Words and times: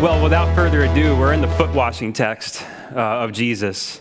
Well, 0.00 0.22
without 0.22 0.54
further 0.54 0.84
ado, 0.84 1.14
we're 1.14 1.34
in 1.34 1.42
the 1.42 1.48
foot 1.48 1.74
washing 1.74 2.14
text 2.14 2.64
uh, 2.96 2.98
of 2.98 3.32
Jesus 3.32 4.00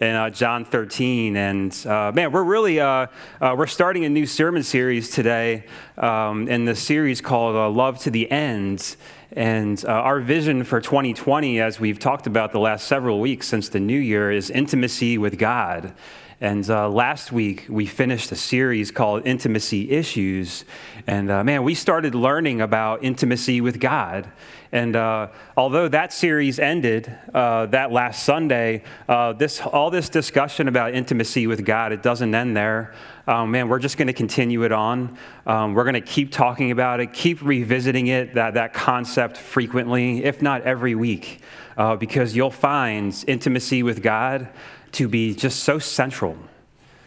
in 0.00 0.08
uh, 0.08 0.30
John 0.30 0.64
13. 0.64 1.36
And 1.36 1.86
uh, 1.86 2.12
man, 2.12 2.32
we're 2.32 2.44
really 2.44 2.80
uh, 2.80 3.08
uh, 3.42 3.54
we're 3.54 3.66
starting 3.66 4.06
a 4.06 4.08
new 4.08 4.24
sermon 4.24 4.62
series 4.62 5.10
today 5.10 5.66
um, 5.98 6.48
in 6.48 6.64
the 6.64 6.74
series 6.74 7.20
called 7.20 7.56
uh, 7.56 7.68
Love 7.68 7.98
to 8.04 8.10
the 8.10 8.30
End. 8.30 8.96
And 9.32 9.84
our 9.84 10.18
vision 10.20 10.64
for 10.64 10.80
2020, 10.80 11.60
as 11.60 11.78
we've 11.78 11.98
talked 11.98 12.26
about 12.26 12.52
the 12.52 12.60
last 12.60 12.86
several 12.86 13.20
weeks 13.20 13.46
since 13.46 13.68
the 13.68 13.80
new 13.80 14.00
year, 14.00 14.32
is 14.32 14.48
intimacy 14.48 15.18
with 15.18 15.38
God. 15.38 15.92
And 16.40 16.68
uh, 16.68 16.88
last 16.88 17.32
week, 17.32 17.66
we 17.68 17.86
finished 17.86 18.32
a 18.32 18.36
series 18.36 18.90
called 18.90 19.26
Intimacy 19.26 19.90
Issues. 19.90 20.64
And 21.06 21.30
uh, 21.30 21.44
man, 21.44 21.62
we 21.62 21.74
started 21.74 22.14
learning 22.14 22.60
about 22.60 23.04
intimacy 23.04 23.60
with 23.60 23.80
God. 23.80 24.30
And 24.74 24.96
uh, 24.96 25.28
although 25.56 25.86
that 25.86 26.12
series 26.12 26.58
ended 26.58 27.16
uh, 27.32 27.66
that 27.66 27.92
last 27.92 28.24
Sunday, 28.24 28.82
uh, 29.08 29.32
this, 29.32 29.60
all 29.60 29.88
this 29.88 30.08
discussion 30.08 30.66
about 30.66 30.94
intimacy 30.94 31.46
with 31.46 31.64
God, 31.64 31.92
it 31.92 32.02
doesn't 32.02 32.34
end 32.34 32.56
there. 32.56 32.92
Um, 33.28 33.52
man, 33.52 33.68
we're 33.68 33.78
just 33.78 33.96
going 33.96 34.08
to 34.08 34.12
continue 34.12 34.64
it 34.64 34.72
on. 34.72 35.16
Um, 35.46 35.74
we're 35.74 35.84
going 35.84 35.94
to 35.94 36.00
keep 36.00 36.32
talking 36.32 36.72
about 36.72 36.98
it, 36.98 37.12
keep 37.12 37.40
revisiting 37.40 38.08
it, 38.08 38.34
that, 38.34 38.54
that 38.54 38.74
concept 38.74 39.36
frequently, 39.36 40.24
if 40.24 40.42
not 40.42 40.62
every 40.62 40.96
week, 40.96 41.40
uh, 41.76 41.94
because 41.94 42.34
you'll 42.34 42.50
find 42.50 43.24
intimacy 43.28 43.84
with 43.84 44.02
God 44.02 44.48
to 44.90 45.06
be 45.06 45.36
just 45.36 45.62
so 45.62 45.78
central 45.78 46.36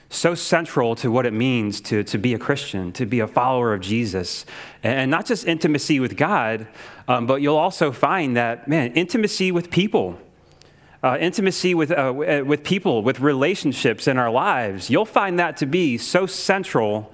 so 0.10 0.36
central 0.36 0.96
to 0.96 1.12
what 1.12 1.26
it 1.26 1.34
means 1.34 1.82
to, 1.82 2.04
to 2.04 2.18
be 2.18 2.34
a 2.34 2.40
Christian, 2.40 2.91
to 2.94 3.05
be 3.05 3.20
a 3.20 3.27
follower 3.27 3.74
of 3.74 3.82
Jesus. 3.82 4.46
And 4.84 5.12
not 5.12 5.26
just 5.26 5.46
intimacy 5.46 5.99
with 5.99 6.16
God, 6.16 6.68
um, 7.08 7.27
but 7.27 7.41
you'll 7.41 7.58
also 7.58 7.91
find 7.91 8.38
that, 8.38 8.68
man, 8.68 8.94
intimacy 8.94 9.52
with 9.52 9.70
people. 9.70 10.20
Uh, 11.04 11.18
intimacy 11.20 11.76
with, 11.76 11.91
uh, 11.91 12.10
uh, 12.10 12.44
with 12.44 12.64
people, 12.64 13.04
with 13.04 13.20
relationships 13.20 14.08
in 14.08 14.18
our 14.18 14.32
lives, 14.32 14.90
you'll 14.90 15.05
find 15.05 15.40
that 15.40 15.58
to 15.58 15.66
be 15.66 15.98
so 15.98 16.26
central 16.26 17.14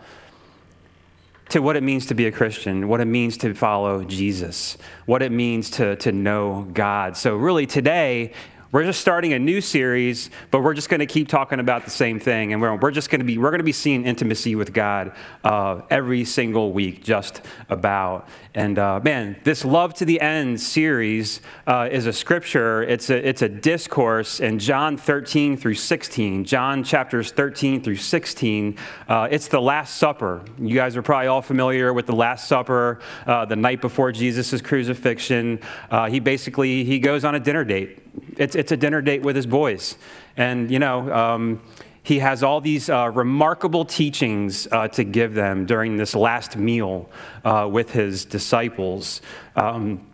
to 1.49 1.61
what 1.61 1.75
it 1.75 1.83
means 1.83 2.05
to 2.05 2.15
be 2.15 2.25
a 2.25 2.31
Christian, 2.31 2.87
what 2.87 3.01
it 3.01 3.05
means 3.05 3.37
to 3.37 3.53
follow 3.53 4.03
Jesus, 4.03 4.77
what 5.05 5.21
it 5.21 5.31
means 5.31 5.69
to, 5.71 5.95
to 5.97 6.11
know 6.11 6.67
God. 6.73 7.17
So, 7.17 7.35
really, 7.35 7.67
today, 7.67 8.31
we're 8.73 8.83
just 8.83 9.01
starting 9.01 9.33
a 9.33 9.39
new 9.39 9.61
series, 9.61 10.31
but 10.49 10.61
we're 10.61 10.73
just 10.73 10.89
going 10.89 10.99
to 10.99 11.05
keep 11.05 11.27
talking 11.27 11.59
about 11.59 11.85
the 11.85 11.91
same 11.91 12.19
thing, 12.19 12.53
and 12.53 12.61
we're, 12.61 12.75
we're 12.75 12.89
just 12.89 13.11
going 13.11 13.19
to 13.19 13.25
be 13.25 13.37
we're 13.37 13.51
going 13.51 13.59
to 13.59 13.63
be 13.63 13.71
seeing 13.71 14.03
intimacy 14.03 14.55
with 14.55 14.73
God 14.73 15.11
uh, 15.43 15.81
every 15.91 16.25
single 16.25 16.73
week, 16.73 17.03
just 17.03 17.43
about. 17.69 18.27
And 18.55 18.79
uh, 18.79 18.99
man, 19.03 19.35
this 19.43 19.63
Love 19.63 19.93
to 19.95 20.05
the 20.05 20.19
End 20.19 20.59
series 20.59 21.41
uh, 21.67 21.87
is 21.91 22.07
a 22.07 22.13
scripture, 22.13 22.81
it's 22.81 23.11
a, 23.11 23.27
it's 23.27 23.43
a 23.43 23.49
discourse 23.49 24.39
in 24.39 24.57
John 24.57 24.97
13 24.97 25.55
through 25.55 25.75
16, 25.75 26.43
John 26.43 26.83
chapters 26.83 27.31
13 27.31 27.83
through 27.83 27.97
16. 27.97 28.77
Uh, 29.07 29.27
it's 29.29 29.49
the 29.49 29.61
Last 29.61 29.97
Supper. 29.97 30.43
You 30.59 30.73
guys 30.73 30.97
are 30.97 31.03
probably 31.03 31.27
all 31.27 31.43
familiar 31.43 31.93
with 31.93 32.07
the 32.07 32.15
Last 32.15 32.47
Supper, 32.47 33.01
uh, 33.27 33.45
the 33.45 33.55
night 33.55 33.81
before 33.81 34.11
Jesus' 34.11 34.63
crucifixion. 34.63 35.59
Uh, 35.91 36.09
he 36.09 36.19
basically 36.19 36.83
he 36.83 36.97
goes 36.97 37.23
on 37.23 37.35
a 37.35 37.39
dinner 37.39 37.63
date. 37.63 37.99
It's, 38.37 38.55
it's 38.55 38.71
a 38.71 38.77
dinner 38.77 39.01
date 39.01 39.21
with 39.21 39.35
his 39.35 39.45
boys. 39.45 39.97
And, 40.37 40.69
you 40.71 40.79
know, 40.79 41.11
um, 41.13 41.61
he 42.03 42.19
has 42.19 42.43
all 42.43 42.59
these 42.59 42.89
uh, 42.89 43.11
remarkable 43.13 43.85
teachings 43.85 44.67
uh, 44.71 44.89
to 44.89 45.03
give 45.03 45.33
them 45.33 45.65
during 45.65 45.95
this 45.95 46.13
last 46.15 46.57
meal 46.57 47.09
uh, 47.45 47.67
with 47.71 47.91
his 47.91 48.25
disciples. 48.25 49.21
Um, 49.55 50.05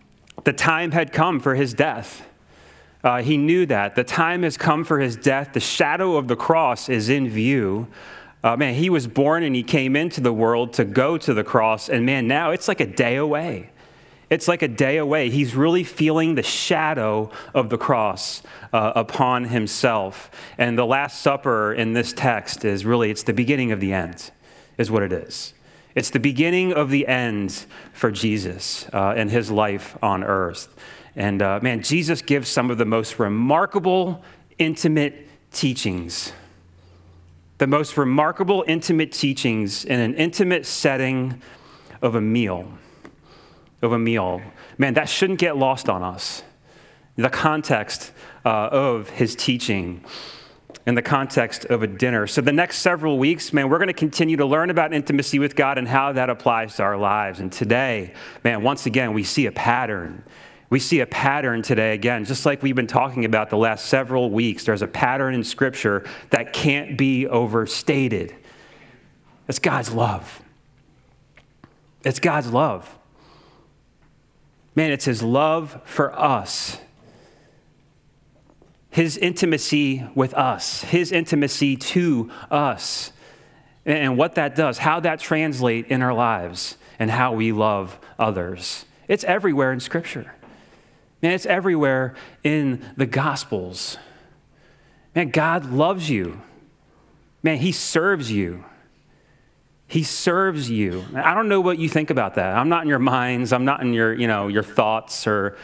the 0.43 0.53
time 0.53 0.91
had 0.91 1.11
come 1.11 1.39
for 1.39 1.55
his 1.55 1.73
death. 1.73 2.25
Uh, 3.03 3.21
he 3.21 3.37
knew 3.37 3.65
that. 3.65 3.95
The 3.95 4.03
time 4.03 4.43
has 4.43 4.57
come 4.57 4.83
for 4.83 4.99
his 4.99 5.15
death. 5.15 5.53
The 5.53 5.59
shadow 5.59 6.17
of 6.17 6.27
the 6.27 6.35
cross 6.35 6.89
is 6.89 7.09
in 7.09 7.29
view. 7.29 7.87
Uh, 8.43 8.55
man, 8.55 8.73
he 8.73 8.89
was 8.89 9.07
born 9.07 9.43
and 9.43 9.55
he 9.55 9.63
came 9.63 9.95
into 9.95 10.21
the 10.21 10.31
world 10.31 10.73
to 10.73 10.85
go 10.85 11.17
to 11.17 11.33
the 11.33 11.43
cross, 11.43 11.89
and 11.89 12.05
man, 12.05 12.27
now 12.27 12.51
it's 12.51 12.67
like 12.67 12.79
a 12.79 12.85
day 12.85 13.17
away. 13.17 13.69
It's 14.29 14.47
like 14.47 14.61
a 14.61 14.67
day 14.67 14.97
away. 14.97 15.29
He's 15.29 15.55
really 15.55 15.83
feeling 15.83 16.35
the 16.35 16.43
shadow 16.43 17.31
of 17.53 17.69
the 17.69 17.77
cross 17.77 18.43
uh, 18.71 18.93
upon 18.95 19.45
himself. 19.45 20.29
And 20.57 20.77
the 20.77 20.85
Last 20.85 21.21
Supper 21.21 21.73
in 21.73 21.93
this 21.93 22.13
text 22.13 22.63
is 22.63 22.85
really, 22.85 23.09
it's 23.09 23.23
the 23.23 23.33
beginning 23.33 23.71
of 23.71 23.79
the 23.79 23.91
end, 23.91 24.29
is 24.77 24.91
what 24.91 25.01
it 25.01 25.11
is. 25.11 25.53
It's 25.95 26.11
the 26.11 26.19
beginning 26.19 26.73
of 26.73 26.91
the 26.91 27.07
end 27.07 27.65
for 27.93 28.11
Jesus 28.11 28.87
uh, 28.93 29.15
and 29.17 29.31
his 29.31 29.49
life 29.49 29.97
on 30.03 30.23
earth. 30.23 30.75
And 31.15 31.41
uh, 31.41 31.59
man, 31.63 31.81
Jesus 31.81 32.21
gives 32.21 32.47
some 32.47 32.69
of 32.69 32.77
the 32.77 32.85
most 32.85 33.17
remarkable, 33.17 34.23
intimate 34.59 35.27
teachings. 35.51 36.33
The 37.57 37.65
most 37.65 37.97
remarkable, 37.97 38.63
intimate 38.67 39.11
teachings 39.11 39.83
in 39.83 39.99
an 39.99 40.13
intimate 40.13 40.67
setting 40.67 41.41
of 42.03 42.13
a 42.13 42.21
meal 42.21 42.71
of 43.81 43.91
a 43.91 43.99
meal. 43.99 44.41
Man, 44.77 44.93
that 44.95 45.09
shouldn't 45.09 45.39
get 45.39 45.57
lost 45.57 45.89
on 45.89 46.03
us. 46.03 46.43
The 47.15 47.29
context 47.29 48.11
uh, 48.45 48.69
of 48.71 49.09
his 49.09 49.35
teaching 49.35 50.03
in 50.85 50.95
the 50.95 51.01
context 51.01 51.65
of 51.65 51.83
a 51.83 51.87
dinner. 51.87 52.27
So, 52.27 52.41
the 52.41 52.51
next 52.51 52.79
several 52.79 53.19
weeks, 53.19 53.51
man, 53.53 53.69
we're 53.69 53.77
going 53.77 53.87
to 53.87 53.93
continue 53.93 54.37
to 54.37 54.45
learn 54.45 54.69
about 54.69 54.93
intimacy 54.93 55.39
with 55.39 55.55
God 55.55 55.77
and 55.77 55.87
how 55.87 56.13
that 56.13 56.29
applies 56.29 56.75
to 56.77 56.83
our 56.83 56.97
lives. 56.97 57.39
And 57.39 57.51
today, 57.51 58.13
man, 58.43 58.63
once 58.63 58.85
again, 58.85 59.13
we 59.13 59.23
see 59.23 59.45
a 59.45 59.51
pattern. 59.51 60.23
We 60.69 60.79
see 60.79 60.99
a 60.99 61.07
pattern 61.07 61.63
today, 61.63 61.93
again, 61.93 62.25
just 62.25 62.45
like 62.45 62.61
we've 62.61 62.75
been 62.75 62.87
talking 62.87 63.25
about 63.25 63.49
the 63.49 63.57
last 63.57 63.87
several 63.87 64.29
weeks. 64.29 64.65
There's 64.65 64.83
a 64.83 64.87
pattern 64.87 65.33
in 65.33 65.43
Scripture 65.43 66.05
that 66.29 66.53
can't 66.53 66.97
be 66.97 67.25
overstated. 67.27 68.35
It's 69.47 69.59
God's 69.59 69.91
love. 69.91 70.43
It's 72.03 72.19
God's 72.19 72.51
love. 72.51 72.98
Man, 74.75 74.91
it's 74.91 75.05
his 75.05 75.21
love 75.21 75.81
for 75.83 76.17
us, 76.17 76.77
his 78.91 79.17
intimacy 79.17 80.05
with 80.15 80.33
us, 80.33 80.83
his 80.83 81.11
intimacy 81.11 81.75
to 81.75 82.31
us, 82.49 83.11
and 83.85 84.17
what 84.17 84.35
that 84.35 84.55
does, 84.55 84.77
how 84.77 84.99
that 85.01 85.19
translates 85.19 85.89
in 85.89 86.01
our 86.01 86.13
lives, 86.13 86.77
and 86.99 87.09
how 87.09 87.33
we 87.33 87.51
love 87.51 87.99
others. 88.17 88.85
It's 89.07 89.23
everywhere 89.23 89.71
in 89.71 89.79
Scripture. 89.79 90.33
Man, 91.21 91.33
it's 91.33 91.45
everywhere 91.45 92.15
in 92.43 92.85
the 92.95 93.05
Gospels. 93.05 93.97
Man, 95.15 95.29
God 95.29 95.65
loves 95.71 96.09
you. 96.09 96.41
Man, 97.41 97.57
He 97.57 97.71
serves 97.71 98.31
you. 98.31 98.63
He 99.89 100.03
serves 100.03 100.69
you. 100.69 101.03
I 101.15 101.33
don't 101.33 101.49
know 101.49 101.61
what 101.61 101.79
you 101.79 101.89
think 101.89 102.11
about 102.11 102.35
that. 102.35 102.55
I'm 102.55 102.69
not 102.69 102.83
in 102.83 102.89
your 102.89 102.99
minds. 102.99 103.51
I'm 103.51 103.65
not 103.65 103.81
in 103.81 103.91
your, 103.91 104.13
you 104.13 104.27
know, 104.27 104.47
your 104.47 104.61
thoughts 104.61 105.25
or 105.25 105.57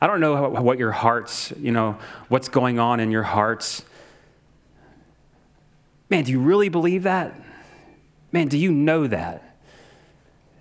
I 0.00 0.06
don't 0.06 0.20
know 0.20 0.48
what 0.48 0.78
your 0.78 0.92
hearts, 0.92 1.52
you 1.58 1.72
know, 1.72 1.98
what's 2.28 2.48
going 2.48 2.78
on 2.78 3.00
in 3.00 3.10
your 3.10 3.24
hearts. 3.24 3.84
Man, 6.08 6.22
do 6.22 6.30
you 6.30 6.38
really 6.38 6.68
believe 6.68 7.02
that? 7.02 7.34
Man, 8.30 8.46
do 8.46 8.58
you 8.58 8.70
know 8.70 9.08
that? 9.08 9.56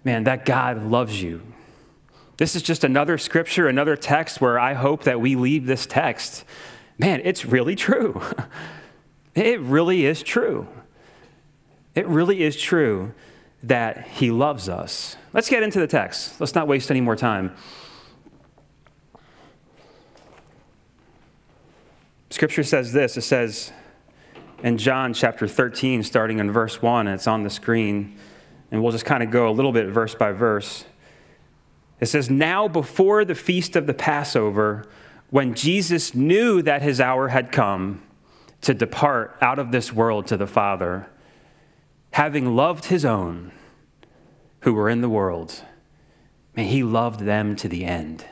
Man, 0.04 0.24
that 0.24 0.44
God 0.44 0.84
loves 0.84 1.22
you. 1.22 1.42
This 2.38 2.56
is 2.56 2.64
just 2.64 2.84
another 2.84 3.20
scripture, 3.20 3.68
another 3.68 3.96
text 3.96 4.42
where 4.42 4.58
I 4.58 4.74
hope 4.74 5.04
that 5.04 5.22
we 5.22 5.36
leave 5.36 5.68
this 5.68 5.86
text. 5.86 6.46
Man, 6.98 7.22
it's 7.24 7.46
really 7.46 7.76
true. 7.76 8.22
It 9.36 9.62
really 9.62 10.06
is 10.06 10.22
true. 10.22 10.68
It 11.96 12.08
really 12.08 12.44
is 12.44 12.56
true 12.56 13.14
that 13.64 14.08
he 14.08 14.32
loves 14.32 14.68
us. 14.68 15.16
Let's 15.32 15.50
get 15.50 15.64
into 15.64 15.80
the 15.80 15.88
text. 15.88 16.40
Let's 16.40 16.56
not 16.56 16.68
waste 16.68 16.92
any 16.92 17.02
more 17.02 17.16
time. 17.16 17.56
Scripture 22.30 22.64
says 22.64 22.92
this 22.92 23.16
it 23.16 23.22
says 23.22 23.72
in 24.64 24.78
John 24.78 25.14
chapter 25.14 25.48
13, 25.48 26.04
starting 26.04 26.40
in 26.40 26.52
verse 26.52 26.82
1, 26.82 27.08
and 27.08 27.14
it's 27.14 27.28
on 27.28 27.44
the 27.44 27.50
screen, 27.50 28.18
and 28.72 28.82
we'll 28.82 28.92
just 28.92 29.06
kind 29.06 29.22
of 29.22 29.30
go 29.30 29.50
a 29.50 29.52
little 29.52 29.72
bit 29.72 29.88
verse 29.88 30.16
by 30.16 30.32
verse. 30.32 30.86
It 32.00 32.08
says, 32.08 32.30
Now 32.30 32.68
before 32.68 33.24
the 33.24 33.36
feast 33.36 33.76
of 33.76 33.88
the 33.88 33.94
Passover, 33.94 34.86
when 35.30 35.54
Jesus 35.54 36.16
knew 36.16 36.62
that 36.62 36.82
his 36.82 37.00
hour 37.00 37.28
had 37.28 37.52
come 37.52 38.02
to 38.62 38.74
depart 38.74 39.38
out 39.42 39.60
of 39.60 39.72
this 39.72 39.92
world 39.92 40.28
to 40.28 40.38
the 40.38 40.48
Father, 40.48 41.08
having 42.14 42.56
loved 42.56 42.86
his 42.86 43.04
own 43.04 43.52
who 44.62 44.74
were 44.74 44.88
in 44.88 45.02
the 45.02 45.10
world, 45.10 45.64
may 46.56 46.66
he 46.66 46.84
loved 46.84 47.20
them 47.20 47.56
to 47.56 47.68
the 47.68 47.84
end. 47.84 48.24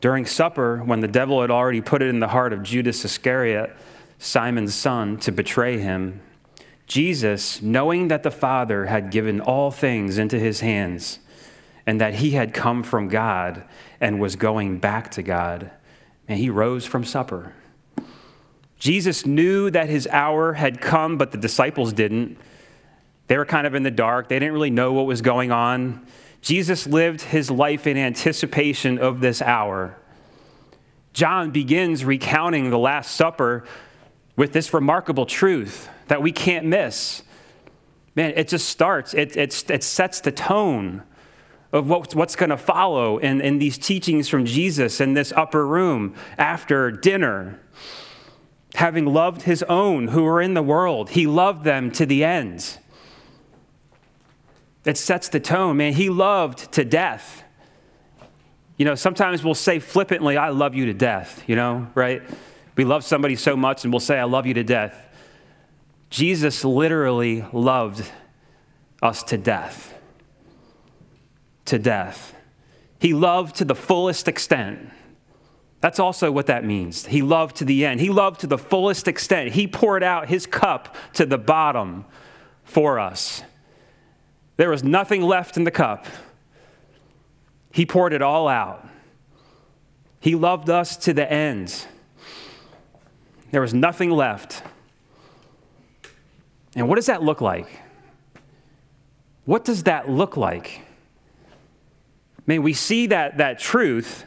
During 0.00 0.24
supper, 0.24 0.78
when 0.78 1.00
the 1.00 1.08
devil 1.08 1.40
had 1.40 1.50
already 1.50 1.80
put 1.80 2.00
it 2.00 2.08
in 2.08 2.20
the 2.20 2.28
heart 2.28 2.52
of 2.52 2.62
Judas 2.62 3.04
Iscariot, 3.04 3.74
Simon's 4.18 4.74
son, 4.74 5.16
to 5.18 5.32
betray 5.32 5.78
him, 5.78 6.20
Jesus, 6.86 7.60
knowing 7.60 8.06
that 8.08 8.22
the 8.22 8.30
Father 8.30 8.86
had 8.86 9.10
given 9.10 9.40
all 9.40 9.72
things 9.72 10.16
into 10.16 10.38
his 10.38 10.60
hands, 10.60 11.18
and 11.84 12.00
that 12.00 12.14
he 12.14 12.30
had 12.30 12.54
come 12.54 12.84
from 12.84 13.08
God 13.08 13.64
and 14.00 14.20
was 14.20 14.36
going 14.36 14.78
back 14.78 15.10
to 15.12 15.22
God. 15.22 15.72
And 16.28 16.38
he 16.38 16.50
rose 16.50 16.86
from 16.86 17.04
supper. 17.04 17.52
Jesus 18.78 19.24
knew 19.24 19.70
that 19.70 19.88
his 19.88 20.06
hour 20.06 20.52
had 20.52 20.80
come, 20.80 21.16
but 21.16 21.32
the 21.32 21.38
disciples 21.38 21.92
didn't. 21.92 22.38
They 23.26 23.38
were 23.38 23.46
kind 23.46 23.66
of 23.66 23.74
in 23.74 23.82
the 23.82 23.90
dark, 23.90 24.28
they 24.28 24.38
didn't 24.38 24.52
really 24.52 24.70
know 24.70 24.92
what 24.92 25.06
was 25.06 25.22
going 25.22 25.50
on. 25.50 26.06
Jesus 26.42 26.86
lived 26.86 27.22
his 27.22 27.50
life 27.50 27.86
in 27.86 27.96
anticipation 27.96 28.98
of 28.98 29.20
this 29.20 29.42
hour. 29.42 29.96
John 31.12 31.50
begins 31.50 32.04
recounting 32.04 32.70
the 32.70 32.78
Last 32.78 33.16
Supper 33.16 33.64
with 34.36 34.52
this 34.52 34.72
remarkable 34.74 35.26
truth 35.26 35.88
that 36.08 36.22
we 36.22 36.30
can't 36.30 36.66
miss. 36.66 37.22
Man, 38.14 38.32
it 38.36 38.48
just 38.48 38.68
starts, 38.68 39.14
it, 39.14 39.36
it, 39.36 39.70
it 39.70 39.82
sets 39.82 40.20
the 40.20 40.30
tone 40.30 41.02
of 41.72 41.88
what, 41.88 42.14
what's 42.14 42.36
going 42.36 42.50
to 42.50 42.56
follow 42.56 43.18
in, 43.18 43.40
in 43.40 43.58
these 43.58 43.76
teachings 43.78 44.28
from 44.28 44.44
Jesus 44.44 45.00
in 45.00 45.14
this 45.14 45.32
upper 45.32 45.66
room 45.66 46.14
after 46.38 46.90
dinner. 46.90 47.60
Having 48.76 49.06
loved 49.06 49.42
his 49.42 49.62
own 49.62 50.08
who 50.08 50.22
were 50.22 50.38
in 50.38 50.52
the 50.52 50.62
world, 50.62 51.08
he 51.10 51.26
loved 51.26 51.64
them 51.64 51.90
to 51.92 52.04
the 52.04 52.22
end. 52.22 52.76
It 54.84 54.98
sets 54.98 55.30
the 55.30 55.40
tone, 55.40 55.78
man. 55.78 55.94
He 55.94 56.10
loved 56.10 56.72
to 56.72 56.84
death. 56.84 57.42
You 58.76 58.84
know, 58.84 58.94
sometimes 58.94 59.42
we'll 59.42 59.54
say 59.54 59.78
flippantly, 59.78 60.36
I 60.36 60.50
love 60.50 60.74
you 60.74 60.84
to 60.86 60.92
death, 60.92 61.42
you 61.46 61.56
know, 61.56 61.88
right? 61.94 62.22
We 62.76 62.84
love 62.84 63.02
somebody 63.02 63.34
so 63.36 63.56
much 63.56 63.84
and 63.84 63.92
we'll 63.94 64.00
say, 64.00 64.18
I 64.18 64.24
love 64.24 64.44
you 64.44 64.52
to 64.52 64.62
death. 64.62 64.94
Jesus 66.10 66.62
literally 66.62 67.46
loved 67.54 68.06
us 69.02 69.22
to 69.22 69.38
death. 69.38 69.94
To 71.64 71.78
death. 71.78 72.34
He 72.98 73.14
loved 73.14 73.56
to 73.56 73.64
the 73.64 73.74
fullest 73.74 74.28
extent. 74.28 74.90
That's 75.80 75.98
also 75.98 76.30
what 76.32 76.46
that 76.46 76.64
means. 76.64 77.06
He 77.06 77.22
loved 77.22 77.56
to 77.56 77.64
the 77.64 77.84
end. 77.84 78.00
He 78.00 78.08
loved 78.08 78.40
to 78.40 78.46
the 78.46 78.58
fullest 78.58 79.08
extent. 79.08 79.52
He 79.52 79.66
poured 79.66 80.02
out 80.02 80.28
his 80.28 80.46
cup 80.46 80.96
to 81.14 81.26
the 81.26 81.38
bottom 81.38 82.04
for 82.64 82.98
us. 82.98 83.42
There 84.56 84.70
was 84.70 84.82
nothing 84.82 85.22
left 85.22 85.56
in 85.56 85.64
the 85.64 85.70
cup. 85.70 86.06
He 87.72 87.84
poured 87.84 88.14
it 88.14 88.22
all 88.22 88.48
out. 88.48 88.88
He 90.18 90.34
loved 90.34 90.70
us 90.70 90.96
to 90.98 91.12
the 91.12 91.30
end. 91.30 91.86
There 93.50 93.60
was 93.60 93.74
nothing 93.74 94.10
left. 94.10 94.62
And 96.74 96.88
what 96.88 96.96
does 96.96 97.06
that 97.06 97.22
look 97.22 97.40
like? 97.40 97.68
What 99.44 99.64
does 99.64 99.84
that 99.84 100.10
look 100.10 100.36
like? 100.36 100.80
Man, 102.46 102.62
we 102.62 102.72
see 102.72 103.06
that, 103.08 103.38
that 103.38 103.58
truth. 103.58 104.24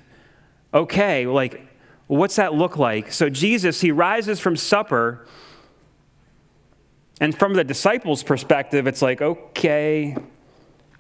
Okay, 0.74 1.25
like, 1.25 1.68
what's 2.07 2.36
that 2.36 2.54
look 2.54 2.77
like? 2.77 3.12
So, 3.12 3.30
Jesus, 3.30 3.81
he 3.81 3.92
rises 3.92 4.39
from 4.39 4.56
supper 4.56 5.25
and 7.19 7.38
from 7.38 7.54
the 7.54 7.63
disciples' 7.63 8.24
perspective, 8.24 8.88
it's 8.88 9.01
like, 9.01 9.21
okay, 9.21 10.16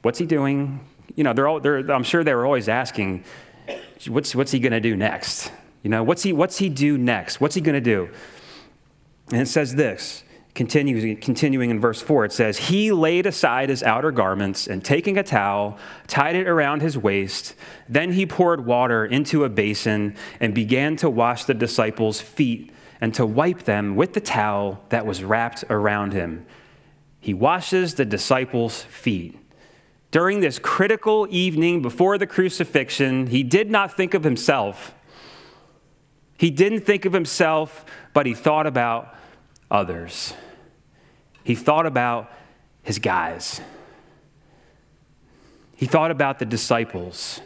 what's 0.01 0.19
he 0.19 0.25
doing? 0.25 0.81
You 1.15 1.23
know, 1.23 1.33
they're 1.33 1.47
all, 1.47 1.59
they're, 1.59 1.89
I'm 1.91 2.03
sure 2.03 2.23
they 2.23 2.33
were 2.33 2.45
always 2.45 2.67
asking, 2.67 3.23
what's, 4.07 4.35
what's 4.35 4.51
he 4.51 4.59
going 4.59 4.73
to 4.73 4.81
do 4.81 4.97
next? 4.97 5.51
You 5.81 5.89
know, 5.89 6.03
what's 6.03 6.23
he, 6.23 6.33
what's 6.33 6.57
he 6.57 6.67
do 6.67 6.97
next? 6.97 7.39
What's 7.39 7.55
he 7.55 7.61
going 7.61 7.75
to 7.75 7.81
do? 7.81 8.09
And 9.31 9.41
it 9.41 9.47
says 9.47 9.75
this, 9.75 10.23
continuing, 10.59 11.15
continuing 11.15 11.69
in 11.69 11.79
verse 11.79 12.01
4, 12.01 12.25
it 12.25 12.33
says, 12.33 12.57
He 12.57 12.91
laid 12.91 13.25
aside 13.25 13.69
his 13.69 13.81
outer 13.81 14.11
garments 14.11 14.67
and 14.67 14.83
taking 14.83 15.17
a 15.17 15.23
towel, 15.23 15.77
tied 16.05 16.35
it 16.35 16.49
around 16.49 16.81
his 16.81 16.97
waist. 16.97 17.55
Then 17.87 18.11
he 18.11 18.25
poured 18.25 18.65
water 18.65 19.05
into 19.05 19.45
a 19.45 19.49
basin 19.49 20.17
and 20.41 20.53
began 20.53 20.97
to 20.97 21.09
wash 21.09 21.45
the 21.45 21.53
disciples' 21.53 22.19
feet 22.19 22.73
and 22.99 23.13
to 23.13 23.25
wipe 23.25 23.63
them 23.63 23.95
with 23.95 24.11
the 24.11 24.19
towel 24.19 24.83
that 24.89 25.05
was 25.05 25.23
wrapped 25.23 25.63
around 25.69 26.11
him. 26.11 26.45
He 27.21 27.33
washes 27.33 27.95
the 27.95 28.03
disciples' 28.03 28.83
feet. 28.83 29.39
During 30.11 30.41
this 30.41 30.59
critical 30.59 31.25
evening 31.29 31.81
before 31.81 32.17
the 32.17 32.27
crucifixion, 32.27 33.27
he 33.27 33.43
did 33.43 33.71
not 33.71 33.95
think 33.95 34.13
of 34.13 34.25
himself. 34.25 34.93
He 36.37 36.51
didn't 36.51 36.81
think 36.81 37.05
of 37.05 37.13
himself, 37.13 37.85
but 38.13 38.25
he 38.25 38.33
thought 38.33 38.67
about 38.67 39.15
others. 39.71 40.33
He 41.43 41.55
thought 41.55 41.85
about 41.85 42.31
his 42.83 42.99
guys. 42.99 43.61
He 45.75 45.85
thought 45.85 46.11
about 46.11 46.39
the 46.39 46.45
disciples. 46.45 47.41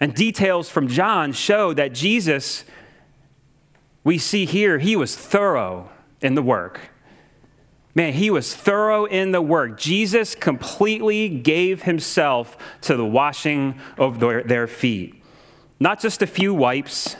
And 0.00 0.14
details 0.14 0.68
from 0.68 0.88
John 0.88 1.32
show 1.32 1.72
that 1.72 1.92
Jesus 1.92 2.64
we 4.06 4.18
see 4.18 4.46
here 4.46 4.78
he 4.78 4.94
was 4.94 5.16
thorough 5.16 5.90
in 6.20 6.36
the 6.36 6.42
work. 6.42 6.78
Man, 7.96 8.12
he 8.12 8.30
was 8.30 8.54
thorough 8.54 9.04
in 9.04 9.32
the 9.32 9.42
work. 9.42 9.80
Jesus 9.80 10.36
completely 10.36 11.28
gave 11.28 11.82
himself 11.82 12.56
to 12.82 12.96
the 12.96 13.04
washing 13.04 13.80
of 13.98 14.20
their, 14.20 14.68
feet. 14.68 15.24
Not 15.80 15.98
just 15.98 16.22
a 16.22 16.26
few 16.28 16.54
wipes, 16.54 17.16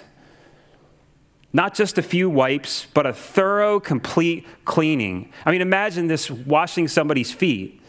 not 1.57 1.75
just 1.75 1.99
a 1.99 2.03
few 2.03 2.31
wipes, 2.31 2.87
but 2.95 3.07
a 3.07 3.13
thorough, 3.13 3.81
complete 3.81 4.47
cleaning. 4.65 5.33
I 5.45 5.51
mean, 5.51 5.63
imagine 5.63 6.07
this 6.07 6.31
washing 6.31 6.87
somebody's 6.87 7.33
feet. 7.33 7.83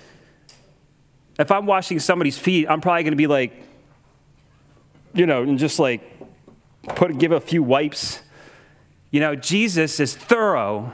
If 1.38 1.52
I'm 1.52 1.66
washing 1.68 2.00
somebody's 2.00 2.38
feet, 2.38 2.68
I'm 2.68 2.82
probably 2.82 3.04
going 3.04 3.12
to 3.12 3.18
be 3.18 3.28
like, 3.28 3.64
you 5.14 5.26
know, 5.26 5.44
and 5.44 5.60
just 5.60 5.78
like 5.78 6.02
put 6.96 7.16
give 7.20 7.32
a 7.32 7.40
few 7.40 7.62
wipes 7.62 8.22
you 9.12 9.20
know, 9.20 9.36
Jesus 9.36 10.00
is 10.00 10.16
thorough 10.16 10.94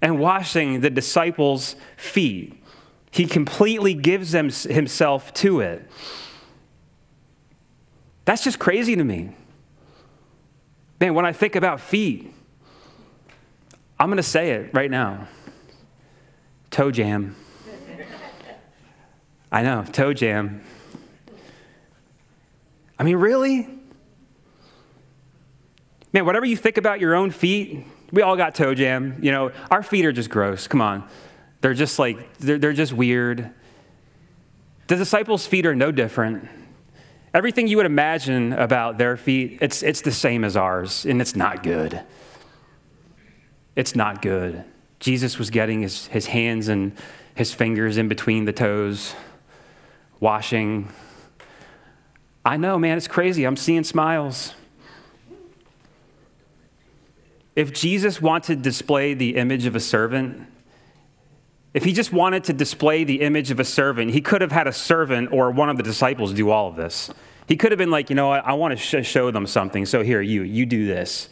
and 0.00 0.18
washing 0.18 0.80
the 0.80 0.90
disciples' 0.90 1.76
feet. 1.96 2.62
He 3.10 3.26
completely 3.26 3.94
gives 3.94 4.32
them 4.32 4.50
himself 4.50 5.34
to 5.34 5.60
it. 5.60 5.88
That's 8.24 8.44
just 8.44 8.58
crazy 8.58 8.96
to 8.96 9.04
me. 9.04 9.36
Man, 11.02 11.14
when 11.14 11.26
I 11.26 11.32
think 11.32 11.56
about 11.56 11.80
feet, 11.80 12.32
I'm 13.98 14.06
going 14.06 14.18
to 14.18 14.22
say 14.22 14.52
it 14.52 14.70
right 14.72 14.88
now 14.88 15.26
toe 16.70 16.92
jam. 16.92 17.34
I 19.50 19.62
know, 19.62 19.84
toe 19.90 20.12
jam. 20.12 20.62
I 23.00 23.02
mean, 23.02 23.16
really? 23.16 23.68
Man, 26.12 26.24
whatever 26.24 26.46
you 26.46 26.56
think 26.56 26.76
about 26.76 27.00
your 27.00 27.16
own 27.16 27.32
feet, 27.32 27.84
we 28.12 28.22
all 28.22 28.36
got 28.36 28.54
toe 28.54 28.72
jam. 28.72 29.18
You 29.20 29.32
know, 29.32 29.50
our 29.72 29.82
feet 29.82 30.04
are 30.04 30.12
just 30.12 30.30
gross. 30.30 30.68
Come 30.68 30.80
on. 30.80 31.08
They're 31.62 31.74
just 31.74 31.98
like, 31.98 32.38
they're, 32.38 32.58
they're 32.58 32.72
just 32.72 32.92
weird. 32.92 33.50
The 34.86 34.94
disciples' 34.94 35.48
feet 35.48 35.66
are 35.66 35.74
no 35.74 35.90
different. 35.90 36.48
Everything 37.34 37.66
you 37.66 37.78
would 37.78 37.86
imagine 37.86 38.52
about 38.52 38.98
their 38.98 39.16
feet, 39.16 39.58
it's, 39.62 39.82
it's 39.82 40.02
the 40.02 40.12
same 40.12 40.44
as 40.44 40.56
ours, 40.56 41.06
and 41.06 41.20
it's 41.20 41.34
not 41.34 41.62
good. 41.62 42.02
It's 43.74 43.96
not 43.96 44.20
good. 44.20 44.64
Jesus 45.00 45.38
was 45.38 45.48
getting 45.48 45.80
his, 45.80 46.06
his 46.08 46.26
hands 46.26 46.68
and 46.68 46.92
his 47.34 47.54
fingers 47.54 47.96
in 47.96 48.08
between 48.08 48.44
the 48.44 48.52
toes, 48.52 49.14
washing. 50.20 50.88
I 52.44 52.58
know, 52.58 52.78
man, 52.78 52.98
it's 52.98 53.08
crazy. 53.08 53.44
I'm 53.44 53.56
seeing 53.56 53.84
smiles. 53.84 54.54
If 57.56 57.72
Jesus 57.72 58.20
wanted 58.20 58.56
to 58.58 58.62
display 58.62 59.14
the 59.14 59.36
image 59.36 59.64
of 59.64 59.74
a 59.74 59.80
servant, 59.80 60.46
if 61.74 61.84
he 61.84 61.92
just 61.92 62.12
wanted 62.12 62.44
to 62.44 62.52
display 62.52 63.04
the 63.04 63.20
image 63.20 63.50
of 63.50 63.58
a 63.58 63.64
servant, 63.64 64.10
he 64.10 64.20
could 64.20 64.40
have 64.40 64.52
had 64.52 64.66
a 64.66 64.72
servant 64.72 65.32
or 65.32 65.50
one 65.50 65.68
of 65.68 65.76
the 65.76 65.82
disciples 65.82 66.32
do 66.32 66.50
all 66.50 66.68
of 66.68 66.76
this. 66.76 67.10
He 67.48 67.56
could 67.56 67.72
have 67.72 67.78
been 67.78 67.90
like, 67.90 68.10
you 68.10 68.16
know 68.16 68.28
what, 68.28 68.44
I 68.44 68.52
want 68.52 68.72
to 68.72 69.02
sh- 69.02 69.06
show 69.06 69.30
them 69.30 69.46
something. 69.46 69.86
So 69.86 70.02
here, 70.02 70.20
you, 70.20 70.42
you 70.42 70.66
do 70.66 70.86
this. 70.86 71.28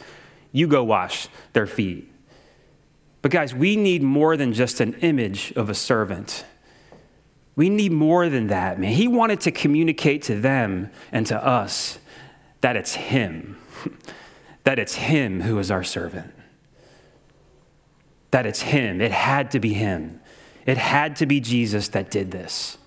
You 0.53 0.67
go 0.67 0.83
wash 0.83 1.29
their 1.53 1.67
feet. 1.67 2.13
But 3.23 3.31
guys, 3.31 3.55
we 3.55 3.77
need 3.77 4.03
more 4.03 4.37
than 4.37 4.53
just 4.53 4.81
an 4.81 4.95
image 4.95 5.53
of 5.53 5.69
a 5.69 5.75
servant. 5.75 6.45
We 7.55 7.69
need 7.69 7.93
more 7.93 8.29
than 8.29 8.49
that, 8.49 8.81
man. 8.81 8.93
He 8.93 9.09
wanted 9.09 9.41
to 9.43 9.51
communicate 9.51 10.23
to 10.25 10.41
them 10.41 10.91
and 11.13 11.27
to 11.27 11.45
us 11.45 11.99
that 12.63 12.77
it's 12.77 12.95
him. 12.95 13.59
that 14.65 14.79
it's 14.79 14.95
Him 14.95 15.41
who 15.43 15.59
is 15.59 15.71
our 15.71 15.85
servant. 15.85 16.33
That 18.31 18.47
it's 18.47 18.63
Him. 18.63 19.01
It 19.01 19.13
had 19.13 19.51
to 19.53 19.61
be 19.61 19.73
Him. 19.73 20.20
It 20.67 20.77
had 20.77 21.17
to 21.17 21.27
be 21.27 21.41
Jesus 21.41 21.89
that 21.89 22.11
did 22.11 22.31
this. 22.31 22.79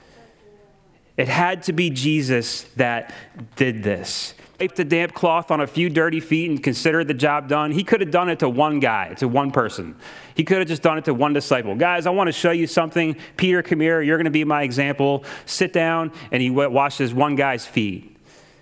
It 1.16 1.28
had 1.28 1.64
to 1.64 1.74
be 1.74 1.90
Jesus 1.90 2.64
that 2.76 3.14
did 3.56 3.84
this. 3.84 4.34
Wipe 4.60 4.76
the 4.76 4.86
damp 4.86 5.14
cloth 5.14 5.52
on 5.52 5.62
a 5.62 5.68
few 5.68 5.90
dirty 5.90 6.20
feet 6.20 6.50
and 6.50 6.64
consider 6.64 7.04
the 7.04 7.14
job 7.14 7.50
done. 7.50 7.72
He 7.72 7.84
could 7.84 8.00
have 8.02 8.12
done 8.12 8.30
it 8.30 8.40
to 8.40 8.50
one 8.50 8.80
guy, 8.80 9.14
to 9.16 9.28
one 9.28 9.52
person. 9.52 9.96
He 10.36 10.44
could 10.44 10.60
have 10.60 10.68
just 10.68 10.82
done 10.82 10.98
it 10.98 11.06
to 11.06 11.14
one 11.14 11.34
disciple. 11.34 11.76
Guys, 11.76 12.06
I 12.06 12.12
want 12.12 12.30
to 12.30 12.32
show 12.32 12.52
you 12.52 12.66
something. 12.66 13.18
Peter, 13.36 13.62
come 13.62 13.82
here. 13.82 14.02
You're 14.02 14.18
going 14.18 14.26
to 14.26 14.32
be 14.32 14.44
my 14.44 14.64
example. 14.64 15.26
Sit 15.46 15.74
down. 15.74 16.12
And 16.32 16.42
he 16.42 16.50
washes 16.50 17.14
one 17.14 17.36
guy's 17.36 17.66
feet. 17.66 18.18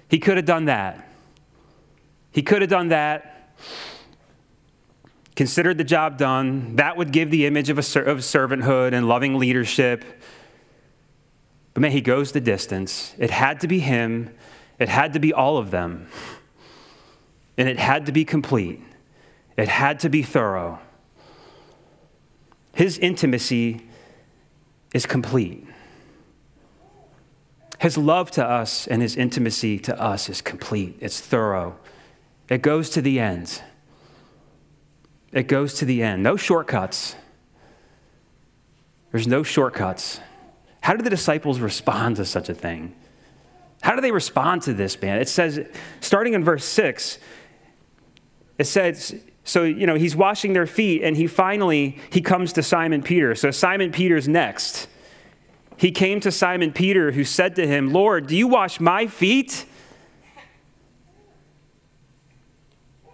He 0.09 0.17
could 0.17 0.37
have 0.37 0.45
done 0.45 0.65
that. 0.65 1.07
He 2.31 2.41
could 2.41 2.61
have 2.61 2.69
done 2.71 2.89
that. 2.89 3.55
Considered 5.35 5.77
the 5.77 5.83
job 5.83 6.17
done. 6.17 6.75
That 6.75 6.97
would 6.97 7.11
give 7.11 7.31
the 7.31 7.45
image 7.45 7.69
of, 7.69 7.77
a, 7.77 8.03
of 8.03 8.19
servanthood 8.19 8.93
and 8.93 9.07
loving 9.07 9.37
leadership. 9.37 10.03
But 11.73 11.81
man, 11.81 11.91
he 11.91 12.01
goes 12.01 12.31
the 12.31 12.41
distance. 12.41 13.13
It 13.17 13.31
had 13.31 13.61
to 13.61 13.67
be 13.67 13.79
him. 13.79 14.33
It 14.77 14.89
had 14.89 15.13
to 15.13 15.19
be 15.19 15.33
all 15.33 15.57
of 15.57 15.71
them. 15.71 16.07
And 17.57 17.69
it 17.69 17.79
had 17.79 18.07
to 18.07 18.11
be 18.11 18.25
complete. 18.25 18.81
It 19.57 19.67
had 19.67 19.99
to 20.01 20.09
be 20.09 20.23
thorough. 20.23 20.79
His 22.73 22.97
intimacy 22.97 23.87
is 24.93 25.05
complete. 25.05 25.65
His 27.79 27.97
love 27.97 28.31
to 28.31 28.45
us 28.45 28.87
and 28.87 29.01
his 29.01 29.15
intimacy 29.15 29.79
to 29.79 29.99
us 29.99 30.29
is 30.29 30.41
complete. 30.41 30.97
It's 30.99 31.19
thorough. 31.19 31.77
It 32.49 32.61
goes 32.61 32.89
to 32.91 33.01
the 33.01 33.19
end. 33.19 33.61
It 35.31 35.47
goes 35.47 35.75
to 35.75 35.85
the 35.85 36.03
end. 36.03 36.23
No 36.23 36.35
shortcuts. 36.35 37.15
There's 39.11 39.27
no 39.27 39.43
shortcuts. 39.43 40.19
How 40.81 40.95
did 40.95 41.05
the 41.05 41.09
disciples 41.09 41.59
respond 41.59 42.17
to 42.17 42.25
such 42.25 42.49
a 42.49 42.53
thing? 42.53 42.95
How 43.81 43.95
do 43.95 44.01
they 44.01 44.11
respond 44.11 44.61
to 44.63 44.73
this, 44.73 44.99
man? 45.01 45.19
It 45.19 45.29
says, 45.29 45.59
starting 45.99 46.33
in 46.33 46.43
verse 46.43 46.65
6, 46.65 47.17
it 48.57 48.65
says, 48.65 49.15
so, 49.43 49.63
you 49.63 49.87
know, 49.87 49.95
he's 49.95 50.15
washing 50.15 50.53
their 50.53 50.67
feet, 50.67 51.01
and 51.01 51.17
he 51.17 51.25
finally, 51.27 51.97
he 52.11 52.21
comes 52.21 52.53
to 52.53 52.63
Simon 52.63 53.01
Peter. 53.01 53.33
So 53.33 53.49
Simon 53.49 53.91
Peter's 53.91 54.27
next. 54.27 54.87
He 55.77 55.91
came 55.91 56.19
to 56.19 56.31
Simon 56.31 56.71
Peter, 56.71 57.11
who 57.11 57.23
said 57.23 57.55
to 57.55 57.65
him, 57.65 57.91
Lord, 57.91 58.27
do 58.27 58.37
you 58.37 58.47
wash 58.47 58.79
my 58.79 59.07
feet? 59.07 59.65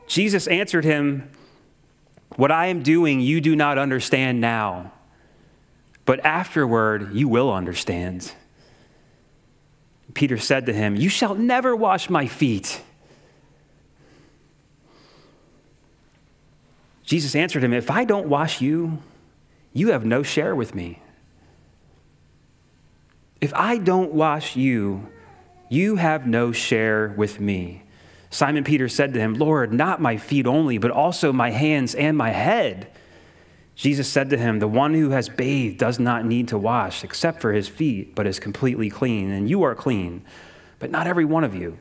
Jesus 0.06 0.48
answered 0.48 0.84
him, 0.84 1.32
What 2.38 2.52
I 2.52 2.68
am 2.68 2.84
doing, 2.84 3.20
you 3.20 3.42
do 3.42 3.56
not 3.56 3.78
understand 3.78 4.40
now, 4.40 4.94
but 6.06 6.24
afterward 6.24 7.14
you 7.14 7.28
will 7.28 7.52
understand. 7.52 8.32
Peter 10.14 10.38
said 10.38 10.68
to 10.68 10.74
him, 10.74 10.96
You 10.96 11.10
shall 11.10 11.34
never 11.34 11.76
wash 11.76 12.10
my 12.10 12.28
feet. 12.28 12.82
Jesus 17.04 17.36
answered 17.36 17.64
him, 17.64 17.74
If 17.74 17.90
I 17.90 18.06
don't 18.06 18.28
wash 18.28 18.62
you, 18.62 19.00
you 19.74 19.90
have 19.90 20.06
no 20.06 20.22
share 20.22 20.56
with 20.56 20.76
me. 20.76 21.02
If 23.42 23.52
I 23.56 23.80
don't 23.80 24.14
wash 24.14 24.56
you, 24.56 25.08
you 25.70 25.96
have 25.96 26.28
no 26.28 26.52
share 26.52 27.16
with 27.18 27.40
me. 27.40 27.84
Simon 28.38 28.64
Peter 28.64 28.88
said 28.88 29.16
to 29.16 29.20
him, 29.20 29.34
Lord, 29.34 29.74
not 29.74 30.00
my 30.00 30.18
feet 30.18 30.46
only, 30.46 30.78
but 30.78 30.92
also 30.92 31.34
my 31.34 31.50
hands 31.50 31.96
and 31.96 32.16
my 32.16 32.30
head. 32.30 32.88
Jesus 33.74 34.08
said 34.08 34.30
to 34.30 34.38
him, 34.38 34.60
The 34.60 34.68
one 34.68 34.94
who 34.94 35.10
has 35.10 35.28
bathed 35.28 35.80
does 35.80 35.98
not 35.98 36.24
need 36.24 36.50
to 36.50 36.58
wash 36.60 37.04
except 37.04 37.42
for 37.42 37.52
his 37.52 37.68
feet, 37.68 38.14
but 38.14 38.28
is 38.28 38.40
completely 38.40 38.92
clean. 38.92 39.32
And 39.32 39.50
you 39.50 39.64
are 39.64 39.74
clean, 39.74 40.24
but 40.78 40.92
not 40.92 41.08
every 41.08 41.26
one 41.26 41.44
of 41.44 41.56
you. 41.56 41.80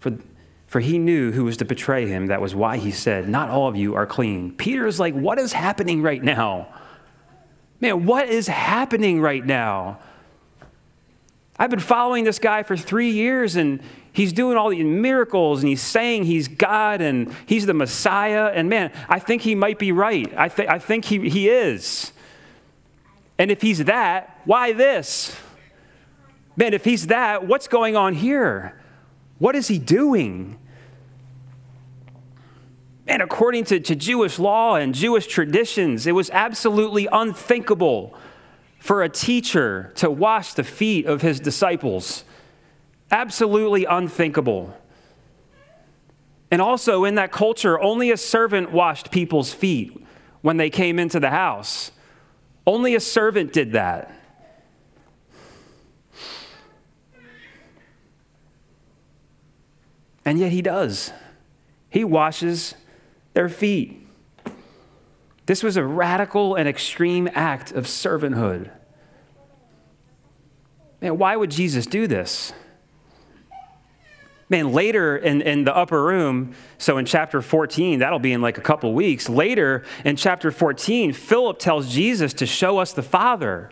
For, 0.00 0.18
for 0.66 0.80
he 0.80 0.98
knew 0.98 1.30
who 1.30 1.44
was 1.44 1.56
to 1.58 1.64
betray 1.64 2.08
him. 2.08 2.26
That 2.26 2.40
was 2.40 2.52
why 2.52 2.78
he 2.78 2.90
said, 2.90 3.28
Not 3.28 3.50
all 3.50 3.68
of 3.68 3.76
you 3.76 3.94
are 3.94 4.06
clean. 4.06 4.56
Peter 4.56 4.88
is 4.88 4.98
like, 4.98 5.14
What 5.14 5.38
is 5.38 5.52
happening 5.52 6.02
right 6.02 6.22
now? 6.22 6.66
Man, 7.80 8.06
what 8.06 8.28
is 8.28 8.48
happening 8.48 9.20
right 9.20 9.46
now? 9.46 10.00
I've 11.58 11.70
been 11.70 11.78
following 11.78 12.24
this 12.24 12.40
guy 12.40 12.64
for 12.64 12.76
three 12.76 13.10
years 13.10 13.54
and 13.54 13.80
he's 14.16 14.32
doing 14.32 14.56
all 14.56 14.70
these 14.70 14.84
miracles 14.84 15.62
and 15.62 15.68
he's 15.68 15.82
saying 15.82 16.24
he's 16.24 16.48
God 16.48 17.02
and 17.02 17.30
he's 17.44 17.66
the 17.66 17.74
Messiah. 17.74 18.46
And 18.46 18.70
man, 18.70 18.90
I 19.10 19.18
think 19.18 19.42
he 19.42 19.54
might 19.54 19.78
be 19.78 19.92
right. 19.92 20.32
I, 20.36 20.48
th- 20.48 20.68
I 20.68 20.78
think 20.78 21.04
he, 21.04 21.28
he 21.28 21.50
is. 21.50 22.12
And 23.38 23.50
if 23.50 23.60
he's 23.60 23.84
that, 23.84 24.40
why 24.46 24.72
this? 24.72 25.36
Man, 26.56 26.72
if 26.72 26.84
he's 26.86 27.08
that, 27.08 27.46
what's 27.46 27.68
going 27.68 27.94
on 27.94 28.14
here? 28.14 28.80
What 29.38 29.54
is 29.54 29.68
he 29.68 29.78
doing? 29.78 30.58
And 33.06 33.20
according 33.20 33.64
to, 33.64 33.80
to 33.80 33.94
Jewish 33.94 34.38
law 34.38 34.76
and 34.76 34.94
Jewish 34.94 35.26
traditions, 35.26 36.06
it 36.06 36.12
was 36.12 36.30
absolutely 36.30 37.06
unthinkable 37.12 38.16
for 38.78 39.02
a 39.02 39.10
teacher 39.10 39.92
to 39.96 40.10
wash 40.10 40.54
the 40.54 40.64
feet 40.64 41.04
of 41.04 41.20
his 41.20 41.38
disciples. 41.38 42.24
Absolutely 43.10 43.84
unthinkable. 43.84 44.76
And 46.50 46.62
also, 46.62 47.04
in 47.04 47.16
that 47.16 47.32
culture, 47.32 47.80
only 47.80 48.10
a 48.10 48.16
servant 48.16 48.72
washed 48.72 49.10
people's 49.10 49.52
feet 49.52 50.04
when 50.42 50.56
they 50.56 50.70
came 50.70 50.98
into 50.98 51.18
the 51.18 51.30
house. 51.30 51.90
Only 52.66 52.94
a 52.94 53.00
servant 53.00 53.52
did 53.52 53.72
that. 53.72 54.12
And 60.24 60.38
yet 60.40 60.50
he 60.50 60.60
does. 60.60 61.12
He 61.88 62.02
washes 62.02 62.74
their 63.34 63.48
feet. 63.48 64.06
This 65.46 65.62
was 65.62 65.76
a 65.76 65.84
radical 65.84 66.56
and 66.56 66.68
extreme 66.68 67.28
act 67.32 67.70
of 67.70 67.86
servanthood. 67.86 68.70
Man, 71.00 71.18
why 71.18 71.36
would 71.36 71.52
Jesus 71.52 71.86
do 71.86 72.08
this? 72.08 72.52
Man, 74.48 74.72
later 74.72 75.16
in, 75.16 75.42
in 75.42 75.64
the 75.64 75.76
upper 75.76 76.04
room, 76.04 76.54
so 76.78 76.98
in 76.98 77.04
chapter 77.04 77.42
14, 77.42 77.98
that'll 77.98 78.20
be 78.20 78.32
in 78.32 78.40
like 78.40 78.58
a 78.58 78.60
couple 78.60 78.94
weeks. 78.94 79.28
Later 79.28 79.84
in 80.04 80.14
chapter 80.14 80.52
14, 80.52 81.12
Philip 81.12 81.58
tells 81.58 81.92
Jesus 81.92 82.32
to 82.34 82.46
show 82.46 82.78
us 82.78 82.92
the 82.92 83.02
Father. 83.02 83.70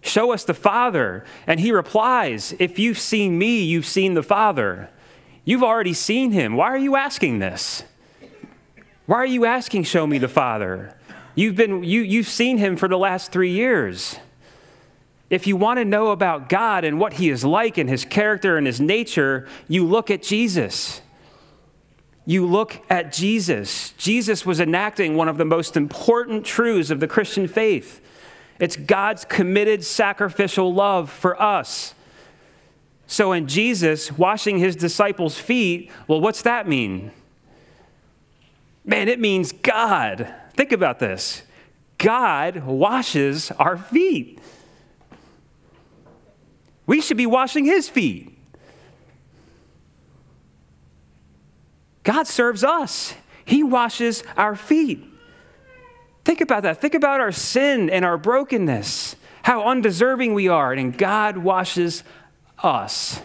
Show 0.00 0.32
us 0.32 0.42
the 0.44 0.54
Father. 0.54 1.24
And 1.46 1.60
he 1.60 1.70
replies, 1.70 2.54
If 2.58 2.78
you've 2.78 2.98
seen 2.98 3.38
me, 3.38 3.62
you've 3.62 3.86
seen 3.86 4.14
the 4.14 4.22
Father. 4.22 4.90
You've 5.44 5.62
already 5.62 5.94
seen 5.94 6.32
him. 6.32 6.56
Why 6.56 6.66
are 6.66 6.78
you 6.78 6.96
asking 6.96 7.38
this? 7.38 7.84
Why 9.06 9.18
are 9.18 9.26
you 9.26 9.44
asking, 9.44 9.84
Show 9.84 10.06
me 10.08 10.18
the 10.18 10.28
Father? 10.28 10.96
You've, 11.36 11.54
been, 11.54 11.84
you, 11.84 12.00
you've 12.00 12.28
seen 12.28 12.58
him 12.58 12.76
for 12.76 12.88
the 12.88 12.98
last 12.98 13.30
three 13.30 13.52
years. 13.52 14.18
If 15.30 15.46
you 15.46 15.56
want 15.56 15.78
to 15.78 15.84
know 15.84 16.08
about 16.08 16.48
God 16.48 16.84
and 16.84 16.98
what 16.98 17.14
he 17.14 17.30
is 17.30 17.44
like 17.44 17.78
and 17.78 17.88
his 17.88 18.04
character 18.04 18.58
and 18.58 18.66
his 18.66 18.80
nature, 18.80 19.48
you 19.68 19.86
look 19.86 20.10
at 20.10 20.22
Jesus. 20.24 21.00
You 22.26 22.44
look 22.44 22.82
at 22.90 23.12
Jesus. 23.12 23.90
Jesus 23.92 24.44
was 24.44 24.60
enacting 24.60 25.16
one 25.16 25.28
of 25.28 25.38
the 25.38 25.44
most 25.44 25.76
important 25.76 26.44
truths 26.44 26.90
of 26.90 26.98
the 26.98 27.06
Christian 27.06 27.46
faith. 27.46 28.00
It's 28.58 28.76
God's 28.76 29.24
committed 29.24 29.84
sacrificial 29.84 30.74
love 30.74 31.10
for 31.10 31.40
us. 31.40 31.94
So, 33.06 33.32
in 33.32 33.48
Jesus 33.48 34.12
washing 34.12 34.58
his 34.58 34.76
disciples' 34.76 35.38
feet, 35.38 35.90
well, 36.06 36.20
what's 36.20 36.42
that 36.42 36.68
mean? 36.68 37.10
Man, 38.84 39.08
it 39.08 39.18
means 39.18 39.52
God. 39.52 40.32
Think 40.54 40.72
about 40.72 40.98
this 40.98 41.42
God 41.98 42.64
washes 42.64 43.50
our 43.52 43.76
feet. 43.76 44.38
We 46.90 47.00
should 47.00 47.16
be 47.16 47.26
washing 47.26 47.66
his 47.66 47.88
feet. 47.88 48.36
God 52.02 52.26
serves 52.26 52.64
us, 52.64 53.14
he 53.44 53.62
washes 53.62 54.24
our 54.36 54.56
feet. 54.56 55.04
Think 56.24 56.40
about 56.40 56.64
that. 56.64 56.80
Think 56.80 56.94
about 56.96 57.20
our 57.20 57.30
sin 57.30 57.90
and 57.90 58.04
our 58.04 58.18
brokenness, 58.18 59.14
how 59.44 59.68
undeserving 59.68 60.34
we 60.34 60.48
are, 60.48 60.72
and 60.72 60.98
God 60.98 61.36
washes 61.36 62.02
us. 62.60 63.20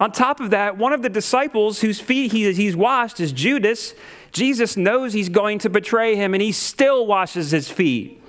On 0.00 0.12
top 0.12 0.40
of 0.40 0.48
that, 0.48 0.78
one 0.78 0.94
of 0.94 1.02
the 1.02 1.10
disciples 1.10 1.82
whose 1.82 2.00
feet 2.00 2.32
he, 2.32 2.50
he's 2.54 2.74
washed 2.74 3.20
is 3.20 3.32
Judas. 3.32 3.92
Jesus 4.32 4.78
knows 4.78 5.12
he's 5.12 5.28
going 5.28 5.58
to 5.58 5.68
betray 5.68 6.16
him, 6.16 6.32
and 6.32 6.42
he 6.42 6.52
still 6.52 7.06
washes 7.06 7.50
his 7.50 7.68
feet. 7.68 8.21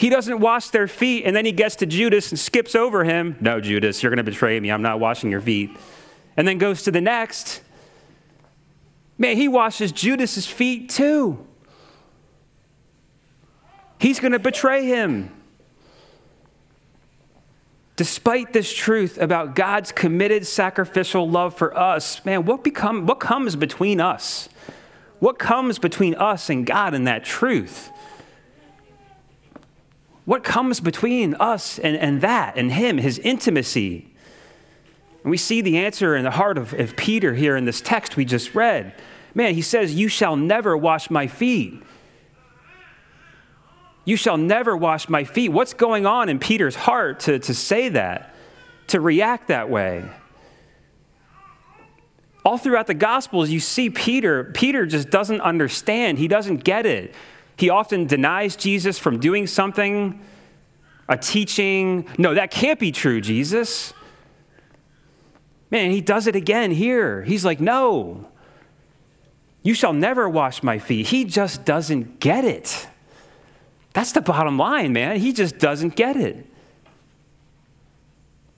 He 0.00 0.08
doesn't 0.08 0.40
wash 0.40 0.70
their 0.70 0.88
feet, 0.88 1.24
and 1.26 1.36
then 1.36 1.44
he 1.44 1.52
gets 1.52 1.76
to 1.76 1.86
Judas 1.86 2.30
and 2.30 2.38
skips 2.38 2.74
over 2.74 3.04
him. 3.04 3.36
No, 3.38 3.60
Judas, 3.60 4.02
you're 4.02 4.08
going 4.08 4.16
to 4.16 4.24
betray 4.24 4.58
me. 4.58 4.72
I'm 4.72 4.80
not 4.80 4.98
washing 4.98 5.30
your 5.30 5.42
feet. 5.42 5.76
And 6.38 6.48
then 6.48 6.56
goes 6.56 6.84
to 6.84 6.90
the 6.90 7.02
next. 7.02 7.60
Man, 9.18 9.36
he 9.36 9.46
washes 9.46 9.92
Judas's 9.92 10.46
feet 10.46 10.88
too. 10.88 11.46
He's 13.98 14.20
going 14.20 14.32
to 14.32 14.38
betray 14.38 14.86
him. 14.86 15.30
despite 18.00 18.54
this 18.54 18.72
truth 18.72 19.18
about 19.18 19.54
God's 19.54 19.92
committed 19.92 20.46
sacrificial 20.46 21.28
love 21.28 21.54
for 21.54 21.76
us, 21.76 22.24
man, 22.24 22.46
what, 22.46 22.64
become, 22.64 23.04
what 23.04 23.20
comes 23.20 23.56
between 23.56 24.00
us? 24.00 24.48
What 25.18 25.38
comes 25.38 25.78
between 25.78 26.14
us 26.14 26.48
and 26.48 26.64
God 26.64 26.94
in 26.94 27.04
that 27.04 27.26
truth? 27.26 27.90
What 30.24 30.44
comes 30.44 30.80
between 30.80 31.34
us 31.34 31.78
and, 31.78 31.96
and 31.96 32.20
that 32.20 32.56
and 32.56 32.72
Him, 32.72 32.98
His 32.98 33.18
intimacy? 33.18 34.10
And 35.22 35.30
we 35.30 35.36
see 35.36 35.60
the 35.60 35.78
answer 35.78 36.16
in 36.16 36.24
the 36.24 36.30
heart 36.30 36.58
of, 36.58 36.72
of 36.74 36.96
Peter 36.96 37.34
here 37.34 37.56
in 37.56 37.64
this 37.64 37.80
text 37.80 38.16
we 38.16 38.24
just 38.24 38.54
read. 38.54 38.94
Man, 39.34 39.54
he 39.54 39.62
says, 39.62 39.94
You 39.94 40.08
shall 40.08 40.36
never 40.36 40.76
wash 40.76 41.10
my 41.10 41.26
feet. 41.26 41.82
You 44.04 44.16
shall 44.16 44.38
never 44.38 44.76
wash 44.76 45.08
my 45.08 45.24
feet. 45.24 45.50
What's 45.50 45.74
going 45.74 46.06
on 46.06 46.28
in 46.28 46.38
Peter's 46.38 46.74
heart 46.74 47.20
to, 47.20 47.38
to 47.38 47.54
say 47.54 47.90
that, 47.90 48.34
to 48.88 49.00
react 49.00 49.48
that 49.48 49.68
way? 49.68 50.08
All 52.44 52.56
throughout 52.56 52.86
the 52.86 52.94
Gospels, 52.94 53.50
you 53.50 53.60
see 53.60 53.90
Peter, 53.90 54.44
Peter 54.44 54.86
just 54.86 55.10
doesn't 55.10 55.42
understand. 55.42 56.18
He 56.18 56.26
doesn't 56.26 56.64
get 56.64 56.86
it. 56.86 57.14
He 57.60 57.68
often 57.68 58.06
denies 58.06 58.56
Jesus 58.56 58.98
from 58.98 59.20
doing 59.20 59.46
something, 59.46 60.18
a 61.10 61.18
teaching. 61.18 62.08
No, 62.16 62.32
that 62.32 62.50
can't 62.50 62.80
be 62.80 62.90
true, 62.90 63.20
Jesus. 63.20 63.92
Man, 65.70 65.90
he 65.90 66.00
does 66.00 66.26
it 66.26 66.34
again 66.34 66.70
here. 66.70 67.22
He's 67.22 67.44
like, 67.44 67.60
No, 67.60 68.26
you 69.62 69.74
shall 69.74 69.92
never 69.92 70.26
wash 70.26 70.62
my 70.62 70.78
feet. 70.78 71.08
He 71.08 71.26
just 71.26 71.66
doesn't 71.66 72.18
get 72.18 72.46
it. 72.46 72.88
That's 73.92 74.12
the 74.12 74.22
bottom 74.22 74.56
line, 74.56 74.94
man. 74.94 75.18
He 75.18 75.34
just 75.34 75.58
doesn't 75.58 75.96
get 75.96 76.16
it. 76.16 76.46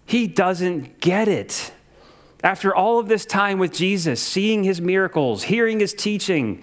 He 0.07 0.29
doesn't 0.29 1.01
get 1.01 1.27
it. 1.27 1.73
After 2.45 2.73
all 2.73 3.01
of 3.01 3.09
this 3.09 3.27
time 3.27 3.59
with 3.59 3.73
Jesus, 3.73 4.23
seeing 4.23 4.63
his 4.63 4.81
miracles, 4.81 5.43
hearing 5.43 5.81
his 5.81 5.93
teaching, 5.93 6.63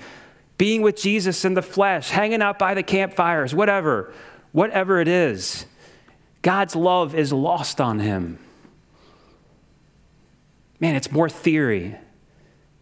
being 0.59 0.81
with 0.81 0.97
Jesus 0.97 1.45
in 1.45 1.53
the 1.53 1.61
flesh, 1.61 2.09
hanging 2.09 2.41
out 2.41 2.59
by 2.59 2.73
the 2.73 2.83
campfires, 2.83 3.55
whatever, 3.55 4.13
whatever 4.51 4.99
it 4.99 5.07
is, 5.07 5.65
God's 6.41 6.75
love 6.75 7.15
is 7.15 7.31
lost 7.31 7.79
on 7.79 7.99
him. 7.99 8.37
Man, 10.81 10.95
it's 10.95 11.11
more 11.11 11.29
theory. 11.29 11.95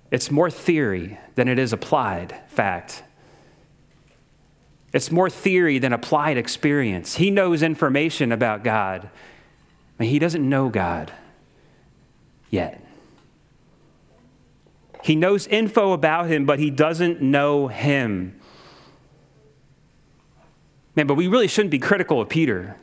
It's 0.10 0.32
more 0.32 0.50
theory 0.50 1.20
than 1.36 1.48
it 1.48 1.60
is 1.60 1.72
applied 1.72 2.36
fact. 2.48 3.04
It's 4.92 5.12
more 5.12 5.30
theory 5.30 5.78
than 5.78 5.94
applied 5.94 6.38
experience. 6.38 7.18
He 7.18 7.30
knows 7.30 7.62
information 7.62 8.32
about 8.32 8.64
God, 8.64 9.08
but 10.00 10.08
he 10.08 10.18
doesn't 10.18 10.48
know 10.48 10.70
God 10.70 11.12
yet. 12.50 12.87
He 15.08 15.16
knows 15.16 15.48
info 15.48 15.94
about 15.94 16.28
him, 16.28 16.46
but 16.46 16.60
he 16.60 16.70
doesn't 16.70 17.22
know 17.22 17.70
him. 17.70 18.38
Man, 20.98 21.08
but 21.08 21.14
we 21.14 21.30
really 21.30 21.48
shouldn't 21.48 21.72
be 21.72 21.80
critical 21.80 22.20
of 22.20 22.28
Peter. 22.28 22.76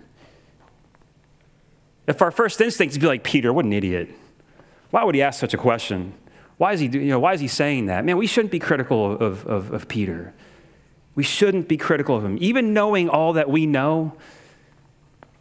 If 2.07 2.23
our 2.23 2.31
first 2.31 2.63
instinct 2.63 2.93
is 2.93 2.95
to 2.95 3.01
be 3.01 3.07
like, 3.07 3.25
Peter, 3.25 3.53
what 3.53 3.67
an 3.67 3.75
idiot. 3.75 4.09
Why 4.91 5.05
would 5.05 5.15
he 5.15 5.21
ask 5.21 5.39
such 5.39 5.53
a 5.53 5.59
question? 5.59 6.15
Why 6.57 6.73
is 6.73 6.81
he, 6.81 6.87
you 6.87 7.11
know, 7.11 7.19
why 7.19 7.35
is 7.35 7.41
he 7.41 7.47
saying 7.47 7.87
that? 7.87 8.07
Man, 8.07 8.17
we 8.17 8.27
shouldn't 8.27 8.53
be 8.53 8.59
critical 8.59 9.13
of, 9.21 9.45
of, 9.45 9.71
of 9.71 9.87
Peter. 9.89 10.33
We 11.15 11.25
shouldn't 11.25 11.69
be 11.69 11.77
critical 11.77 12.17
of 12.17 12.25
him. 12.25 12.39
Even 12.41 12.73
knowing 12.73 13.11
all 13.11 13.35
that 13.35 13.51
we 13.51 13.67
know, 13.67 14.17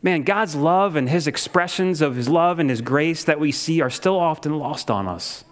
man, 0.01 0.23
God's 0.23 0.53
love 0.53 0.97
and 0.97 1.07
his 1.07 1.27
expressions 1.27 2.01
of 2.01 2.17
his 2.17 2.27
love 2.27 2.59
and 2.59 2.69
his 2.69 2.81
grace 2.81 3.23
that 3.23 3.39
we 3.39 3.53
see 3.53 3.79
are 3.79 3.89
still 3.89 4.19
often 4.19 4.59
lost 4.59 4.91
on 4.91 5.07
us. 5.07 5.45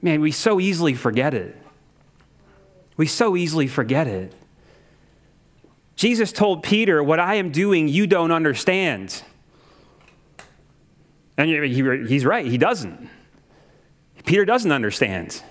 Man, 0.00 0.20
we 0.20 0.30
so 0.30 0.60
easily 0.60 0.94
forget 0.94 1.34
it. 1.34 1.56
We 2.96 3.06
so 3.06 3.36
easily 3.36 3.66
forget 3.66 4.06
it. 4.06 4.32
Jesus 5.96 6.30
told 6.30 6.62
Peter, 6.62 7.02
What 7.02 7.18
I 7.18 7.34
am 7.34 7.50
doing, 7.50 7.88
you 7.88 8.06
don't 8.06 8.30
understand. 8.32 9.22
And 11.36 11.48
he's 11.48 12.24
right, 12.24 12.46
he 12.46 12.58
doesn't. 12.58 13.08
Peter 14.24 14.44
doesn't 14.44 14.72
understand. 14.72 15.42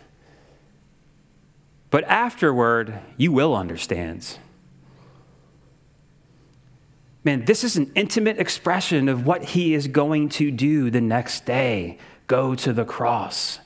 But 1.89 2.03
afterward, 2.03 2.99
you 3.15 3.31
will 3.31 3.55
understand. 3.55 4.37
Man, 7.23 7.45
this 7.45 7.63
is 7.63 7.75
an 7.75 7.91
intimate 7.95 8.37
expression 8.37 9.09
of 9.09 9.25
what 9.25 9.43
he 9.43 9.73
is 9.73 9.87
going 9.87 10.29
to 10.29 10.51
do 10.51 10.89
the 10.89 11.01
next 11.01 11.45
day 11.45 11.97
go 12.27 12.55
to 12.55 12.73
the 12.73 12.85
cross. 12.85 13.59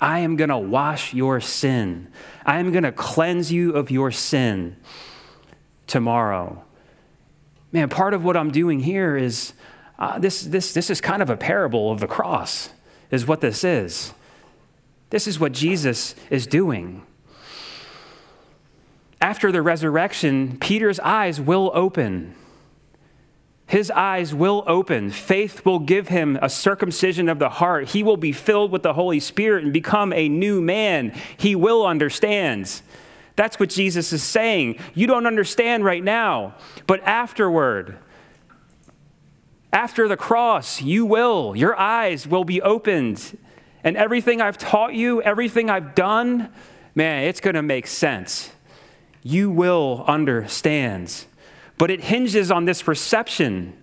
I 0.00 0.20
am 0.20 0.36
going 0.36 0.50
to 0.50 0.58
wash 0.58 1.14
your 1.14 1.40
sin. 1.40 2.08
I 2.44 2.58
am 2.58 2.70
going 2.70 2.84
to 2.84 2.92
cleanse 2.92 3.50
you 3.50 3.72
of 3.72 3.90
your 3.90 4.10
sin 4.10 4.76
tomorrow. 5.86 6.64
Man, 7.72 7.88
part 7.88 8.14
of 8.14 8.24
what 8.24 8.36
I'm 8.36 8.50
doing 8.50 8.80
here 8.80 9.16
is 9.16 9.52
uh, 9.98 10.18
this, 10.18 10.42
this, 10.42 10.74
this 10.74 10.90
is 10.90 11.00
kind 11.00 11.22
of 11.22 11.30
a 11.30 11.36
parable 11.36 11.90
of 11.90 12.00
the 12.00 12.06
cross, 12.06 12.70
is 13.10 13.26
what 13.26 13.40
this 13.40 13.64
is. 13.64 14.12
This 15.10 15.26
is 15.26 15.38
what 15.38 15.52
Jesus 15.52 16.14
is 16.30 16.46
doing. 16.46 17.06
After 19.20 19.50
the 19.50 19.62
resurrection, 19.62 20.58
Peter's 20.58 21.00
eyes 21.00 21.40
will 21.40 21.70
open. 21.74 22.34
His 23.66 23.90
eyes 23.90 24.32
will 24.32 24.62
open. 24.66 25.10
Faith 25.10 25.64
will 25.64 25.80
give 25.80 26.08
him 26.08 26.38
a 26.40 26.48
circumcision 26.48 27.28
of 27.28 27.38
the 27.38 27.48
heart. 27.48 27.88
He 27.88 28.02
will 28.02 28.16
be 28.16 28.32
filled 28.32 28.70
with 28.70 28.82
the 28.82 28.92
Holy 28.92 29.18
Spirit 29.18 29.64
and 29.64 29.72
become 29.72 30.12
a 30.12 30.28
new 30.28 30.60
man. 30.60 31.12
He 31.36 31.56
will 31.56 31.84
understand. 31.84 32.80
That's 33.34 33.58
what 33.58 33.70
Jesus 33.70 34.12
is 34.12 34.22
saying. 34.22 34.78
You 34.94 35.06
don't 35.06 35.26
understand 35.26 35.84
right 35.84 36.02
now, 36.02 36.54
but 36.86 37.02
afterward, 37.02 37.98
after 39.72 40.08
the 40.08 40.16
cross, 40.16 40.80
you 40.80 41.04
will. 41.04 41.56
Your 41.56 41.78
eyes 41.78 42.26
will 42.26 42.44
be 42.44 42.62
opened. 42.62 43.36
And 43.82 43.96
everything 43.96 44.40
I've 44.40 44.58
taught 44.58 44.94
you, 44.94 45.20
everything 45.22 45.70
I've 45.70 45.94
done, 45.94 46.52
man, 46.94 47.24
it's 47.24 47.40
going 47.40 47.56
to 47.56 47.62
make 47.62 47.86
sense 47.86 48.50
you 49.26 49.50
will 49.50 50.04
understand. 50.06 51.24
But 51.78 51.90
it 51.90 52.04
hinges 52.04 52.50
on 52.50 52.64
this 52.64 52.88
reception. 52.88 53.76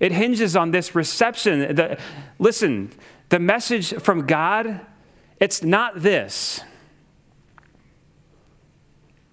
It 0.00 0.12
hinges 0.12 0.56
on 0.56 0.70
this 0.72 0.94
reception. 0.94 1.74
The, 1.74 1.98
listen, 2.38 2.92
the 3.28 3.38
message 3.38 3.94
from 3.94 4.26
God, 4.26 4.80
it's 5.40 5.62
not 5.62 6.02
this. 6.02 6.60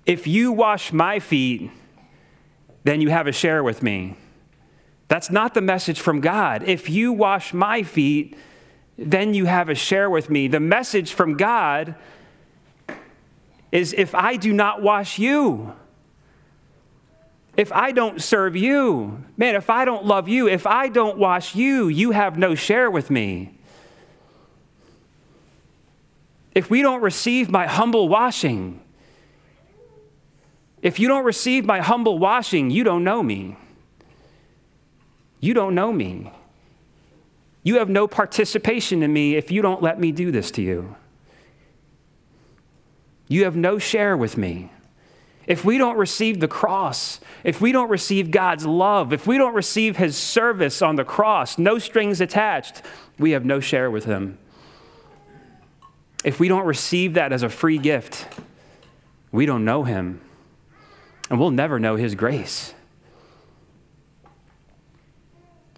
If 0.05 0.27
you 0.27 0.51
wash 0.51 0.91
my 0.91 1.19
feet, 1.19 1.71
then 2.83 3.01
you 3.01 3.09
have 3.09 3.27
a 3.27 3.31
share 3.31 3.63
with 3.63 3.81
me. 3.81 4.17
That's 5.07 5.29
not 5.29 5.53
the 5.53 5.61
message 5.61 5.99
from 5.99 6.21
God. 6.21 6.63
If 6.63 6.89
you 6.89 7.13
wash 7.13 7.53
my 7.53 7.83
feet, 7.83 8.35
then 8.97 9.33
you 9.33 9.45
have 9.45 9.69
a 9.69 9.75
share 9.75 10.09
with 10.09 10.29
me. 10.29 10.47
The 10.47 10.59
message 10.59 11.13
from 11.13 11.37
God 11.37 11.95
is 13.71 13.93
if 13.93 14.13
I 14.13 14.35
do 14.35 14.53
not 14.53 14.81
wash 14.81 15.17
you, 15.17 15.73
if 17.55 17.71
I 17.71 17.91
don't 17.91 18.21
serve 18.21 18.55
you, 18.55 19.23
man, 19.37 19.55
if 19.55 19.69
I 19.69 19.85
don't 19.85 20.05
love 20.05 20.27
you, 20.27 20.47
if 20.47 20.65
I 20.65 20.89
don't 20.89 21.17
wash 21.17 21.55
you, 21.55 21.87
you 21.87 22.11
have 22.11 22.37
no 22.37 22.55
share 22.55 22.89
with 22.89 23.11
me. 23.11 23.57
If 26.55 26.69
we 26.69 26.81
don't 26.81 27.01
receive 27.01 27.49
my 27.49 27.67
humble 27.67 28.09
washing, 28.09 28.79
if 30.81 30.99
you 30.99 31.07
don't 31.07 31.23
receive 31.23 31.63
my 31.63 31.79
humble 31.79 32.19
washing, 32.19 32.69
you 32.69 32.83
don't 32.83 33.03
know 33.03 33.23
me. 33.23 33.55
You 35.39 35.53
don't 35.53 35.75
know 35.75 35.93
me. 35.93 36.31
You 37.63 37.75
have 37.75 37.89
no 37.89 38.07
participation 38.07 39.03
in 39.03 39.13
me 39.13 39.35
if 39.35 39.51
you 39.51 39.61
don't 39.61 39.81
let 39.81 39.99
me 39.99 40.11
do 40.11 40.31
this 40.31 40.51
to 40.51 40.61
you. 40.61 40.95
You 43.29 43.45
have 43.45 43.55
no 43.55 43.79
share 43.79 44.17
with 44.17 44.37
me. 44.37 44.72
If 45.45 45.65
we 45.65 45.77
don't 45.77 45.97
receive 45.97 46.39
the 46.39 46.47
cross, 46.47 47.19
if 47.43 47.59
we 47.59 47.71
don't 47.71 47.89
receive 47.89 48.31
God's 48.31 48.65
love, 48.65 49.11
if 49.11 49.27
we 49.27 49.37
don't 49.37 49.53
receive 49.53 49.97
his 49.97 50.15
service 50.15 50.81
on 50.81 50.95
the 50.95 51.03
cross, 51.03 51.57
no 51.57 51.79
strings 51.79 52.21
attached, 52.21 52.81
we 53.19 53.31
have 53.31 53.43
no 53.43 53.59
share 53.59 53.91
with 53.91 54.05
him. 54.05 54.37
If 56.23 56.39
we 56.39 56.47
don't 56.47 56.65
receive 56.65 57.15
that 57.15 57.33
as 57.33 57.43
a 57.43 57.49
free 57.49 57.77
gift, 57.77 58.27
we 59.31 59.45
don't 59.45 59.65
know 59.65 59.83
him. 59.83 60.21
And 61.29 61.39
we'll 61.39 61.51
never 61.51 61.79
know 61.79 61.95
his 61.97 62.15
grace. 62.15 62.73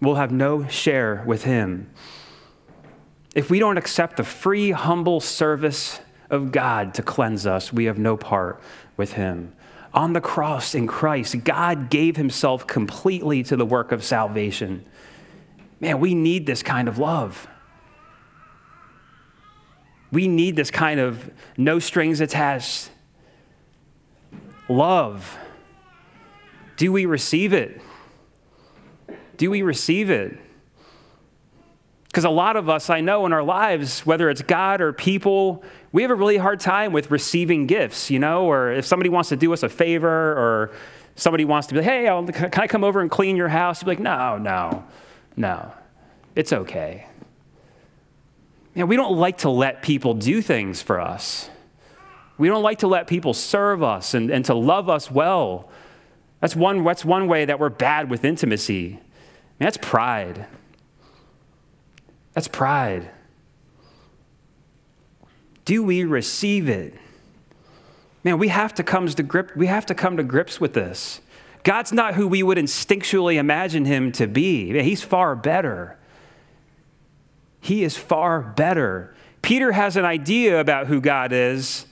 We'll 0.02 0.16
have 0.16 0.32
no 0.32 0.68
share 0.68 1.24
with 1.26 1.46
him. 1.46 1.90
If 3.34 3.50
we 3.50 3.60
don't 3.60 3.78
accept 3.78 4.18
the 4.18 4.24
free, 4.24 4.72
humble 4.72 5.20
service 5.20 6.00
of 6.30 6.52
God 6.52 6.94
to 6.96 7.02
cleanse 7.02 7.46
us, 7.46 7.72
we 7.72 7.86
have 7.86 7.98
no 7.98 8.18
part 8.18 8.62
with 8.98 9.14
him. 9.14 9.54
On 9.94 10.14
the 10.14 10.22
cross 10.22 10.76
in 10.76 10.88
Christ, 10.88 11.44
God 11.44 11.90
gave 11.90 12.18
himself 12.18 12.68
completely 12.68 13.44
to 13.44 13.56
the 13.56 13.66
work 13.66 13.92
of 13.92 14.04
salvation. 14.04 14.86
Man, 15.80 16.00
we 16.00 16.14
need 16.14 16.46
this 16.46 16.64
kind 16.64 16.88
of 16.88 16.98
love. 16.98 17.48
We 20.12 20.28
need 20.28 20.56
this 20.56 20.72
kind 20.72 21.00
of 21.00 21.32
no 21.58 21.80
strings 21.80 22.22
attached 22.22 22.90
love. 24.68 25.38
Do 26.78 26.92
we 26.92 27.06
receive 27.06 27.54
it? 27.54 27.82
Do 29.38 29.50
we 29.50 29.62
receive 29.62 30.10
it? 30.10 30.38
Because 32.16 32.24
a 32.24 32.30
lot 32.30 32.56
of 32.56 32.70
us, 32.70 32.90
I 32.90 33.02
know 33.02 33.26
in 33.26 33.34
our 33.34 33.44
lives, 33.44 34.06
whether 34.06 34.30
it's 34.30 34.42
God 34.42 34.80
or 34.80 34.94
people, 34.94 35.66
we 35.92 36.02
have 36.02 36.12
a 36.12 36.16
really 36.16 36.38
hard 36.38 36.62
time 36.62 36.94
with 36.94 37.12
receiving 37.12 37.68
gifts, 37.68 38.10
you 38.10 38.20
know, 38.20 38.46
or 38.46 38.72
if 38.72 38.86
somebody 38.86 39.10
wants 39.10 39.28
to 39.30 39.36
do 39.36 39.52
us 39.52 39.64
a 39.64 39.68
favor 39.68 40.08
or 40.08 40.72
somebody 41.18 41.44
wants 41.44 41.68
to 41.68 41.74
be 41.74 41.82
like, 41.82 41.90
hey, 41.90 42.08
I'll, 42.08 42.26
can 42.26 42.62
I 42.62 42.68
come 42.68 42.86
over 42.86 43.02
and 43.02 43.12
clean 43.12 43.36
your 43.36 43.50
house? 43.50 43.82
You'd 43.82 43.88
be 43.88 43.92
like, 43.92 44.00
no, 44.00 44.38
no, 44.38 44.86
no, 45.36 45.74
it's 46.36 46.54
okay. 46.54 47.06
You 48.74 48.80
know, 48.80 48.86
we 48.86 48.96
don't 48.96 49.18
like 49.18 49.40
to 49.40 49.50
let 49.50 49.82
people 49.82 50.14
do 50.14 50.42
things 50.42 50.82
for 50.82 51.02
us. 51.02 51.50
We 52.38 52.48
don't 52.48 52.64
like 52.64 52.80
to 52.80 52.88
let 52.88 53.08
people 53.08 53.34
serve 53.34 53.84
us 53.84 54.14
and, 54.14 54.32
and 54.32 54.46
to 54.46 54.54
love 54.54 54.88
us 54.88 55.12
well. 55.12 55.70
That's 56.40 56.56
one, 56.56 56.82
that's 56.86 57.04
one 57.04 57.28
way 57.28 57.44
that 57.44 57.60
we're 57.60 57.68
bad 57.68 58.10
with 58.10 58.24
intimacy. 58.24 58.92
Man, 58.92 59.02
that's 59.60 59.80
pride. 59.82 60.46
That's 62.36 62.48
pride. 62.48 63.10
Do 65.64 65.82
we 65.82 66.04
receive 66.04 66.70
it? 66.70 66.94
Man, 68.24 68.38
we 68.38 68.50
have 68.50 68.76
to 68.76 68.84
come 68.84 69.08
to 69.08 69.24
grip, 69.24 69.56
we 69.56 69.68
have 69.68 69.86
to 69.88 69.96
come 69.96 70.18
to 70.18 70.24
grips 70.24 70.62
with 70.62 70.74
this. 70.74 71.22
God's 71.64 71.92
not 71.92 72.14
who 72.14 72.28
we 72.28 72.44
would 72.44 72.60
instinctually 72.60 73.38
imagine 73.38 73.86
him 73.86 74.12
to 74.14 74.28
be. 74.28 74.80
He's 74.84 75.02
far 75.02 75.36
better. 75.36 75.98
He 77.60 77.84
is 77.84 77.98
far 77.98 78.42
better. 78.42 79.16
Peter 79.42 79.72
has 79.72 79.98
an 79.98 80.06
idea 80.06 80.60
about 80.60 80.86
who 80.86 81.02
God 81.02 81.32
is. 81.32 81.88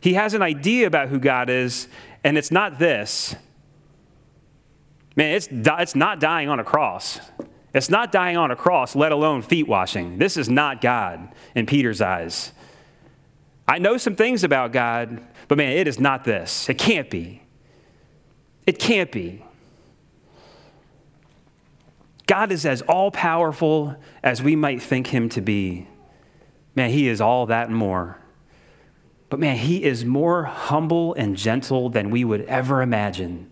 He 0.00 0.14
has 0.14 0.34
an 0.34 0.42
idea 0.42 0.88
about 0.88 1.08
who 1.08 1.20
God 1.20 1.48
is, 1.48 1.86
and 2.24 2.36
it's 2.36 2.50
not 2.50 2.80
this. 2.80 3.36
Man, 5.14 5.36
it's, 5.36 5.48
it's 5.50 5.94
not 5.94 6.18
dying 6.18 6.48
on 6.48 6.58
a 6.58 6.64
cross. 6.64 7.20
It's 7.74 7.88
not 7.88 8.12
dying 8.12 8.36
on 8.36 8.50
a 8.50 8.56
cross, 8.56 8.94
let 8.94 9.12
alone 9.12 9.42
feet 9.42 9.66
washing. 9.66 10.18
This 10.18 10.36
is 10.36 10.48
not 10.48 10.80
God 10.80 11.34
in 11.54 11.66
Peter's 11.66 12.00
eyes. 12.00 12.52
I 13.66 13.78
know 13.78 13.96
some 13.96 14.14
things 14.14 14.44
about 14.44 14.72
God, 14.72 15.26
but 15.48 15.56
man, 15.56 15.72
it 15.72 15.88
is 15.88 15.98
not 15.98 16.24
this. 16.24 16.68
It 16.68 16.76
can't 16.76 17.08
be. 17.08 17.42
It 18.66 18.78
can't 18.78 19.10
be. 19.10 19.44
God 22.26 22.52
is 22.52 22.66
as 22.66 22.82
all 22.82 23.10
powerful 23.10 23.96
as 24.22 24.42
we 24.42 24.54
might 24.54 24.82
think 24.82 25.08
him 25.08 25.28
to 25.30 25.40
be. 25.40 25.88
Man, 26.74 26.90
he 26.90 27.08
is 27.08 27.20
all 27.20 27.46
that 27.46 27.68
and 27.68 27.76
more. 27.76 28.18
But 29.30 29.40
man, 29.40 29.56
he 29.56 29.82
is 29.82 30.04
more 30.04 30.44
humble 30.44 31.14
and 31.14 31.36
gentle 31.36 31.88
than 31.88 32.10
we 32.10 32.22
would 32.22 32.42
ever 32.42 32.82
imagine. 32.82 33.50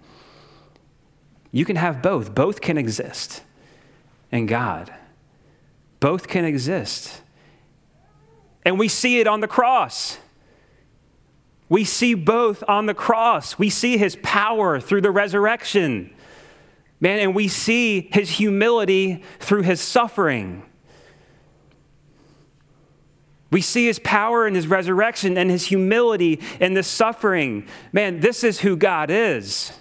You 1.53 1.65
can 1.65 1.77
have 1.77 2.03
both, 2.03 2.35
both 2.35 2.61
can 2.61 2.77
exist 2.77 3.43
in 4.33 4.47
God. 4.47 4.93
Both 5.99 6.29
can 6.29 6.45
exist. 6.45 7.21
And 8.65 8.79
we 8.79 8.89
see 8.89 9.21
it 9.21 9.27
on 9.27 9.41
the 9.41 9.49
cross. 9.49 10.19
We 11.69 11.85
see 11.85 12.15
both 12.15 12.65
on 12.69 12.87
the 12.87 12.95
cross. 12.95 13.59
We 13.59 13.71
see 13.71 13.97
his 13.97 14.17
power 14.23 14.81
through 14.81 15.03
the 15.03 15.11
resurrection. 15.11 16.13
Man, 17.01 17.19
and 17.21 17.35
we 17.35 17.49
see 17.49 18.09
his 18.13 18.31
humility 18.31 19.23
through 19.39 19.63
his 19.63 19.81
suffering. 19.81 20.65
We 23.51 23.63
see 23.63 23.87
his 23.87 23.99
power 23.99 24.47
in 24.47 24.55
his 24.55 24.67
resurrection 24.67 25.37
and 25.37 25.51
his 25.51 25.67
humility 25.67 26.41
in 26.61 26.75
the 26.75 26.83
suffering. 26.83 27.67
Man, 27.93 28.21
this 28.21 28.45
is 28.45 28.61
who 28.61 28.77
God 28.77 29.11
is. 29.11 29.73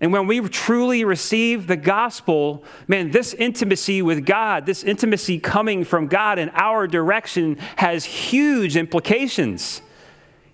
And 0.00 0.12
when 0.12 0.26
we 0.26 0.40
truly 0.40 1.04
receive 1.04 1.66
the 1.66 1.76
gospel, 1.76 2.64
man, 2.88 3.10
this 3.10 3.32
intimacy 3.32 4.02
with 4.02 4.26
God, 4.26 4.66
this 4.66 4.82
intimacy 4.82 5.38
coming 5.38 5.84
from 5.84 6.08
God 6.08 6.38
in 6.38 6.50
our 6.50 6.86
direction 6.86 7.56
has 7.76 8.04
huge 8.04 8.76
implications. 8.76 9.80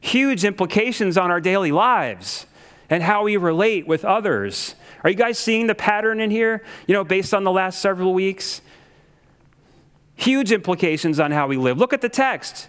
Huge 0.00 0.44
implications 0.44 1.18
on 1.18 1.30
our 1.30 1.40
daily 1.40 1.72
lives 1.72 2.46
and 2.88 3.02
how 3.02 3.24
we 3.24 3.36
relate 3.36 3.86
with 3.86 4.04
others. 4.04 4.74
Are 5.04 5.10
you 5.10 5.16
guys 5.16 5.38
seeing 5.38 5.66
the 5.66 5.74
pattern 5.74 6.20
in 6.20 6.30
here? 6.30 6.62
You 6.86 6.94
know, 6.94 7.04
based 7.04 7.32
on 7.32 7.44
the 7.44 7.50
last 7.50 7.80
several 7.80 8.12
weeks? 8.12 8.60
Huge 10.16 10.52
implications 10.52 11.18
on 11.18 11.30
how 11.30 11.46
we 11.46 11.56
live. 11.56 11.78
Look 11.78 11.92
at 11.92 12.02
the 12.02 12.08
text. 12.08 12.68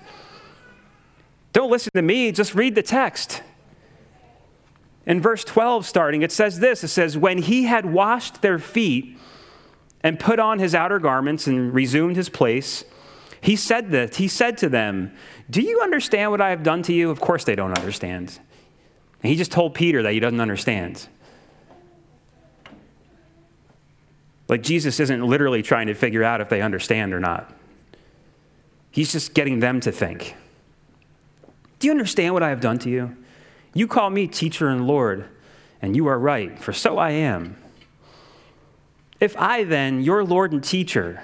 Don't 1.54 1.70
listen 1.70 1.92
to 1.96 2.02
me, 2.02 2.32
just 2.32 2.56
read 2.56 2.76
the 2.76 2.84
text. 2.84 3.44
In 5.06 5.22
verse 5.22 5.44
12, 5.44 5.86
starting, 5.86 6.22
it 6.22 6.32
says 6.32 6.60
this 6.60 6.84
It 6.84 6.90
says, 6.90 7.18
When 7.18 7.40
he 7.40 7.64
had 7.64 7.86
washed 7.86 8.42
their 8.42 8.60
feet 8.60 9.18
and 10.02 10.20
put 10.20 10.40
on 10.40 10.60
his 10.60 10.76
outer 10.76 11.00
garments 11.00 11.48
and 11.48 11.74
resumed 11.74 12.16
his 12.16 12.30
place, 12.30 12.84
he 13.42 13.56
said 13.56 13.90
this. 13.90 14.18
He 14.18 14.28
said 14.28 14.58
to 14.60 14.70
them, 14.70 15.12
Do 15.50 15.62
you 15.62 15.82
understand 15.82 16.32
what 16.32 16.42
I 16.42 16.50
have 16.52 16.64
done 16.64 16.84
to 16.84 16.94
you? 16.94 17.10
Of 17.10 17.20
course 17.20 17.44
they 17.44 17.56
don't 17.56 17.76
understand. 17.78 18.40
And 19.24 19.30
he 19.30 19.36
just 19.36 19.52
told 19.52 19.74
Peter 19.74 20.04
that 20.04 20.14
he 20.14 20.20
doesn't 20.20 20.40
understand. 20.40 21.08
Like 24.48 24.62
Jesus 24.62 25.00
isn't 25.00 25.26
literally 25.26 25.64
trying 25.64 25.88
to 25.88 25.94
figure 25.94 26.24
out 26.24 26.42
if 26.42 26.50
they 26.50 26.62
understand 26.62 27.14
or 27.14 27.20
not. 27.20 27.52
He's 28.92 29.12
just 29.12 29.34
getting 29.34 29.60
them 29.60 29.80
to 29.80 29.92
think. 29.92 30.36
Do 31.80 31.88
you 31.88 31.92
understand 31.92 32.34
what 32.34 32.44
I 32.44 32.50
have 32.50 32.60
done 32.60 32.78
to 32.80 32.90
you? 32.90 33.16
You 33.74 33.88
call 33.88 34.10
me 34.10 34.28
teacher 34.28 34.68
and 34.68 34.86
Lord, 34.86 35.26
and 35.82 35.96
you 35.96 36.08
are 36.08 36.20
right, 36.20 36.60
for 36.60 36.74
so 36.74 36.98
I 36.98 37.12
am. 37.12 37.56
If 39.20 39.38
I 39.38 39.64
then, 39.64 40.02
your 40.02 40.24
Lord 40.24 40.52
and 40.52 40.64
teacher, 40.64 41.22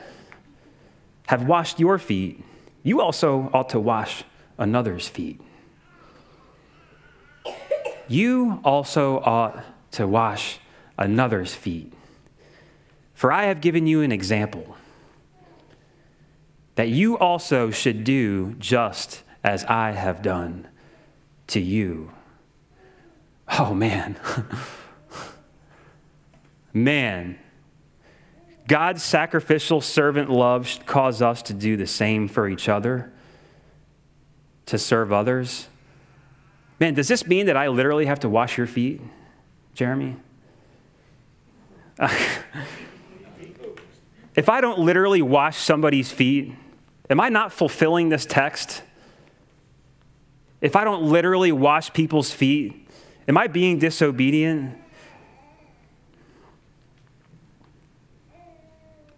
have 1.28 1.44
washed 1.44 1.80
your 1.80 1.98
feet, 1.98 2.44
you 2.84 3.02
also 3.02 3.50
ought 3.54 3.70
to 3.70 3.80
wash 3.80 4.24
another's 4.58 5.08
feet. 5.10 5.42
You 8.08 8.62
also 8.64 9.20
ought 9.20 9.64
to 9.92 10.08
wash 10.08 10.60
another's 10.98 11.54
feet. 11.54 11.92
For 13.14 13.32
I 13.32 13.46
have 13.46 13.60
given 13.60 13.88
you 13.88 14.02
an 14.02 14.12
example 14.12 14.78
that 16.76 16.90
you 16.90 17.18
also 17.18 17.72
should 17.72 18.04
do 18.04 18.54
just 18.60 19.24
as 19.44 19.66
I 19.66 19.92
have 19.92 20.22
done 20.22 20.68
to 21.48 21.60
you. 21.60 22.12
Oh, 23.60 23.74
man. 23.74 24.18
man. 26.74 27.40
God's 28.68 29.02
sacrificial 29.02 29.80
servant 29.82 30.30
love 30.30 30.68
should 30.68 30.86
cause 30.86 31.22
us 31.22 31.42
to 31.44 31.54
do 31.54 31.78
the 31.78 31.88
same 31.88 32.28
for 32.28 32.50
each 32.50 32.68
other, 32.68 33.12
to 34.66 34.78
serve 34.78 35.14
others. 35.14 35.68
Man, 36.80 36.94
does 36.94 37.08
this 37.08 37.26
mean 37.26 37.46
that 37.46 37.58
I 37.58 37.70
literally 37.70 38.06
have 38.06 38.20
to 38.22 38.30
wash 38.30 38.58
your 38.58 38.68
feet, 38.68 39.02
Jeremy? 39.74 40.18
If 44.38 44.50
I 44.50 44.62
don't 44.62 44.78
literally 44.78 45.24
wash 45.24 45.58
somebody's 45.58 46.12
feet, 46.12 46.54
am 47.10 47.20
I 47.20 47.30
not 47.30 47.52
fulfilling 47.52 48.10
this 48.10 48.24
text? 48.24 48.84
If 50.62 50.76
I 50.76 50.84
don't 50.84 51.02
literally 51.02 51.52
wash 51.52 51.92
people's 51.92 52.32
feet, 52.32 52.87
am 53.28 53.38
I 53.38 53.48
being 53.48 53.80
disobedient? 53.80 54.78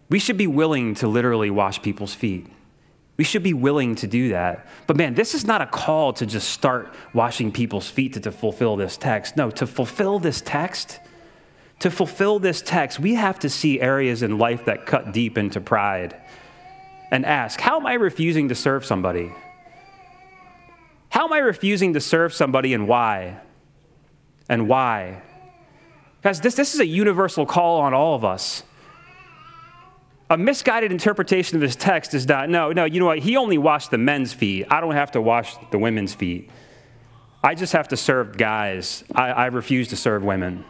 We 0.10 0.20
should 0.20 0.38
be 0.38 0.48
willing 0.48 0.96
to 0.96 1.08
literally 1.08 1.52
wash 1.52 1.82
people's 1.82 2.14
feet. 2.14 2.48
We 3.18 3.24
should 3.24 3.44
be 3.44 3.54
willing 3.54 3.96
to 3.96 4.08
do 4.08 4.30
that. 4.30 4.66
But 4.88 4.96
man, 4.96 5.14
this 5.14 5.36
is 5.36 5.46
not 5.46 5.62
a 5.62 5.66
call 5.66 6.14
to 6.14 6.26
just 6.26 6.50
start 6.50 6.94
washing 7.14 7.52
people's 7.52 7.90
feet 7.90 8.14
to, 8.14 8.20
to 8.22 8.32
fulfill 8.32 8.76
this 8.78 8.98
text. 8.98 9.36
No, 9.36 9.52
to 9.52 9.68
fulfill 9.68 10.20
this 10.20 10.42
text, 10.42 11.00
to 11.80 11.92
fulfill 11.92 12.40
this 12.40 12.62
text, 12.62 13.00
we 13.00 13.16
have 13.16 13.38
to 13.40 13.50
see 13.50 13.80
areas 13.82 14.24
in 14.24 14.38
life 14.38 14.66
that 14.66 14.86
cut 14.86 15.12
deep 15.12 15.38
into 15.38 15.62
pride 15.62 16.16
and 17.12 17.26
ask, 17.26 17.60
how 17.60 17.80
am 17.80 17.86
I 17.86 17.94
refusing 17.94 18.50
to 18.50 18.56
serve 18.56 18.86
somebody? 18.86 19.32
How 21.10 21.26
am 21.26 21.34
I 21.34 21.40
refusing 21.40 21.94
to 21.94 22.00
serve 22.00 22.34
somebody 22.34 22.74
and 22.74 22.88
why? 22.88 23.42
And 24.50 24.68
why? 24.68 25.22
Guys, 26.24 26.42
this, 26.42 26.56
this 26.56 26.74
is 26.74 26.82
a 26.82 26.86
universal 26.86 27.46
call 27.46 27.80
on 27.80 27.94
all 27.94 28.16
of 28.16 28.26
us. 28.26 28.64
A 30.32 30.38
misguided 30.38 30.92
interpretation 30.92 31.56
of 31.56 31.62
this 31.62 31.76
text 31.76 32.14
is 32.14 32.26
that, 32.28 32.50
no, 32.50 32.72
no, 32.72 32.86
you 32.86 33.00
know 33.00 33.06
what? 33.06 33.20
He 33.20 33.38
only 33.38 33.58
washed 33.58 33.90
the 33.90 33.98
men's 33.98 34.34
feet. 34.34 34.68
I 34.70 34.82
don't 34.82 34.94
have 34.94 35.12
to 35.12 35.22
wash 35.22 35.56
the 35.72 35.80
women's 35.80 36.14
feet. 36.14 36.50
I 37.44 37.56
just 37.56 37.74
have 37.74 37.88
to 37.88 37.98
serve 37.98 38.38
guys. 38.38 39.04
I, 39.16 39.30
I 39.30 39.46
refuse 39.46 39.88
to 39.90 39.96
serve 39.96 40.24
women. 40.24 40.66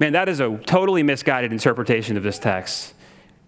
Man, 0.00 0.14
that 0.14 0.28
is 0.28 0.40
a 0.40 0.56
totally 0.56 1.02
misguided 1.02 1.52
interpretation 1.52 2.16
of 2.16 2.22
this 2.22 2.38
text. 2.38 2.94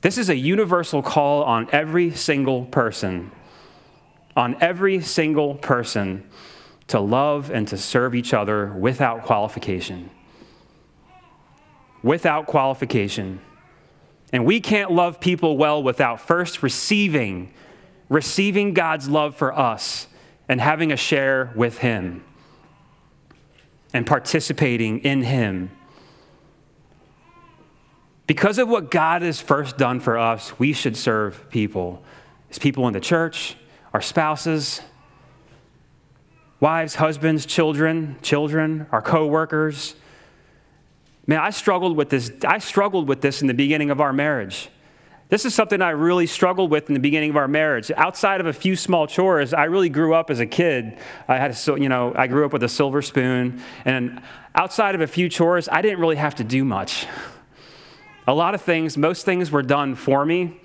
This 0.02 0.18
is 0.18 0.28
a 0.28 0.36
universal 0.36 1.02
call 1.02 1.44
on 1.44 1.68
every 1.72 2.10
single 2.10 2.66
person, 2.66 3.30
on 4.36 4.56
every 4.60 5.00
single 5.00 5.54
person 5.54 6.28
to 6.88 7.00
love 7.00 7.50
and 7.50 7.66
to 7.68 7.76
serve 7.76 8.14
each 8.14 8.34
other 8.34 8.72
without 8.72 9.22
qualification. 9.24 10.10
Without 12.02 12.46
qualification. 12.46 13.40
And 14.32 14.44
we 14.44 14.60
can't 14.60 14.90
love 14.90 15.20
people 15.20 15.56
well 15.56 15.82
without 15.82 16.20
first 16.20 16.62
receiving, 16.62 17.52
receiving 18.08 18.74
God's 18.74 19.08
love 19.08 19.36
for 19.36 19.56
us 19.56 20.08
and 20.48 20.60
having 20.60 20.90
a 20.90 20.96
share 20.96 21.52
with 21.54 21.78
Him 21.78 22.24
and 23.92 24.06
participating 24.06 25.00
in 25.00 25.22
Him. 25.22 25.70
Because 28.26 28.58
of 28.58 28.68
what 28.68 28.90
God 28.90 29.22
has 29.22 29.40
first 29.40 29.76
done 29.76 30.00
for 30.00 30.16
us, 30.18 30.58
we 30.58 30.72
should 30.72 30.96
serve 30.96 31.50
people. 31.50 32.02
As 32.50 32.58
people 32.58 32.86
in 32.86 32.94
the 32.94 33.00
church, 33.00 33.56
our 33.92 34.00
spouses, 34.00 34.80
wives, 36.62 36.94
husbands, 36.94 37.44
children, 37.44 38.16
children, 38.22 38.86
our 38.92 39.02
coworkers. 39.02 39.96
Man, 41.26 41.40
I 41.40 41.50
struggled 41.50 41.96
with 41.96 42.08
this. 42.08 42.30
I 42.46 42.58
struggled 42.58 43.08
with 43.08 43.20
this 43.20 43.42
in 43.42 43.48
the 43.48 43.54
beginning 43.54 43.90
of 43.90 44.00
our 44.00 44.12
marriage. 44.12 44.70
This 45.28 45.44
is 45.44 45.56
something 45.56 45.82
I 45.82 45.90
really 45.90 46.28
struggled 46.28 46.70
with 46.70 46.88
in 46.88 46.94
the 46.94 47.00
beginning 47.00 47.30
of 47.30 47.36
our 47.36 47.48
marriage. 47.48 47.90
Outside 47.96 48.40
of 48.40 48.46
a 48.46 48.52
few 48.52 48.76
small 48.76 49.08
chores, 49.08 49.52
I 49.52 49.64
really 49.64 49.88
grew 49.88 50.14
up 50.14 50.30
as 50.30 50.38
a 50.38 50.46
kid. 50.46 50.98
I 51.26 51.36
had 51.36 51.50
a, 51.50 51.80
you 51.80 51.88
know, 51.88 52.12
I 52.14 52.28
grew 52.28 52.46
up 52.46 52.52
with 52.52 52.62
a 52.62 52.68
silver 52.68 53.02
spoon, 53.02 53.60
and 53.84 54.22
outside 54.54 54.94
of 54.94 55.00
a 55.00 55.08
few 55.08 55.28
chores, 55.28 55.68
I 55.68 55.82
didn't 55.82 55.98
really 55.98 56.16
have 56.16 56.36
to 56.36 56.44
do 56.44 56.64
much. 56.64 57.08
A 58.28 58.34
lot 58.34 58.54
of 58.54 58.62
things, 58.62 58.96
most 58.96 59.24
things 59.24 59.50
were 59.50 59.62
done 59.62 59.96
for 59.96 60.24
me. 60.24 60.60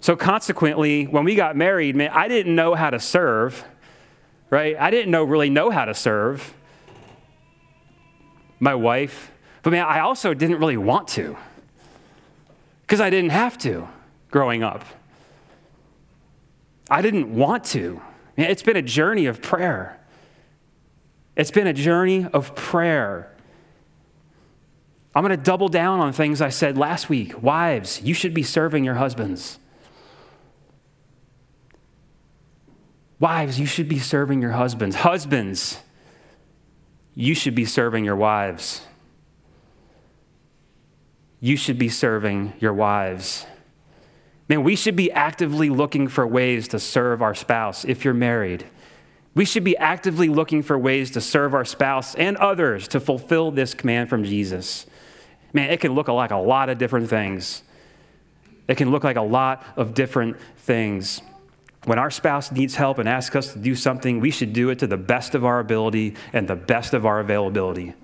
So 0.00 0.16
consequently, 0.16 1.04
when 1.04 1.24
we 1.24 1.34
got 1.34 1.54
married, 1.54 1.96
man, 1.96 2.12
I 2.14 2.28
didn't 2.28 2.54
know 2.54 2.74
how 2.74 2.88
to 2.88 2.98
serve 2.98 3.62
right? 4.50 4.76
I 4.78 4.90
didn't 4.90 5.10
know 5.10 5.24
really 5.24 5.50
know 5.50 5.70
how 5.70 5.84
to 5.84 5.94
serve 5.94 6.54
my 8.58 8.74
wife, 8.74 9.30
but 9.62 9.70
man, 9.70 9.84
I 9.84 10.00
also 10.00 10.34
didn't 10.34 10.58
really 10.58 10.76
want 10.76 11.08
to 11.08 11.36
because 12.82 13.00
I 13.00 13.10
didn't 13.10 13.30
have 13.30 13.58
to 13.58 13.88
growing 14.30 14.62
up. 14.62 14.84
I 16.88 17.02
didn't 17.02 17.34
want 17.34 17.64
to. 17.64 18.00
Man, 18.36 18.50
it's 18.50 18.62
been 18.62 18.76
a 18.76 18.82
journey 18.82 19.26
of 19.26 19.42
prayer. 19.42 19.98
It's 21.36 21.50
been 21.50 21.66
a 21.66 21.72
journey 21.72 22.26
of 22.32 22.54
prayer. 22.54 23.32
I'm 25.14 25.22
going 25.22 25.36
to 25.36 25.42
double 25.42 25.68
down 25.68 26.00
on 26.00 26.12
things 26.12 26.40
I 26.40 26.50
said 26.50 26.76
last 26.76 27.08
week. 27.08 27.42
Wives, 27.42 28.02
you 28.02 28.14
should 28.14 28.34
be 28.34 28.42
serving 28.42 28.84
your 28.84 28.94
husbands. 28.94 29.58
Wives, 33.18 33.58
you 33.58 33.66
should 33.66 33.88
be 33.88 33.98
serving 33.98 34.42
your 34.42 34.52
husbands. 34.52 34.96
Husbands, 34.96 35.80
you 37.14 37.34
should 37.34 37.54
be 37.54 37.64
serving 37.64 38.04
your 38.04 38.16
wives. 38.16 38.82
You 41.40 41.56
should 41.56 41.78
be 41.78 41.88
serving 41.88 42.52
your 42.60 42.74
wives. 42.74 43.46
Man, 44.48 44.62
we 44.62 44.76
should 44.76 44.96
be 44.96 45.10
actively 45.10 45.70
looking 45.70 46.08
for 46.08 46.26
ways 46.26 46.68
to 46.68 46.78
serve 46.78 47.22
our 47.22 47.34
spouse 47.34 47.84
if 47.84 48.04
you're 48.04 48.14
married. 48.14 48.64
We 49.34 49.44
should 49.44 49.64
be 49.64 49.76
actively 49.76 50.28
looking 50.28 50.62
for 50.62 50.78
ways 50.78 51.10
to 51.12 51.20
serve 51.20 51.54
our 51.54 51.64
spouse 51.64 52.14
and 52.14 52.36
others 52.36 52.88
to 52.88 53.00
fulfill 53.00 53.50
this 53.50 53.74
command 53.74 54.08
from 54.08 54.24
Jesus. 54.24 54.86
Man, 55.52 55.70
it 55.70 55.80
can 55.80 55.94
look 55.94 56.08
like 56.08 56.30
a 56.30 56.36
lot 56.36 56.68
of 56.68 56.78
different 56.78 57.10
things. 57.10 57.62
It 58.68 58.76
can 58.76 58.90
look 58.90 59.04
like 59.04 59.16
a 59.16 59.22
lot 59.22 59.64
of 59.76 59.94
different 59.94 60.36
things. 60.58 61.20
When 61.86 62.00
our 62.00 62.10
spouse 62.10 62.50
needs 62.50 62.74
help 62.74 62.98
and 62.98 63.08
asks 63.08 63.36
us 63.36 63.52
to 63.52 63.60
do 63.60 63.76
something, 63.76 64.18
we 64.18 64.32
should 64.32 64.52
do 64.52 64.70
it 64.70 64.80
to 64.80 64.88
the 64.88 64.96
best 64.96 65.36
of 65.36 65.44
our 65.44 65.60
ability 65.60 66.16
and 66.32 66.48
the 66.48 66.56
best 66.56 66.94
of 66.94 67.06
our 67.06 67.20
availability. 67.20 67.94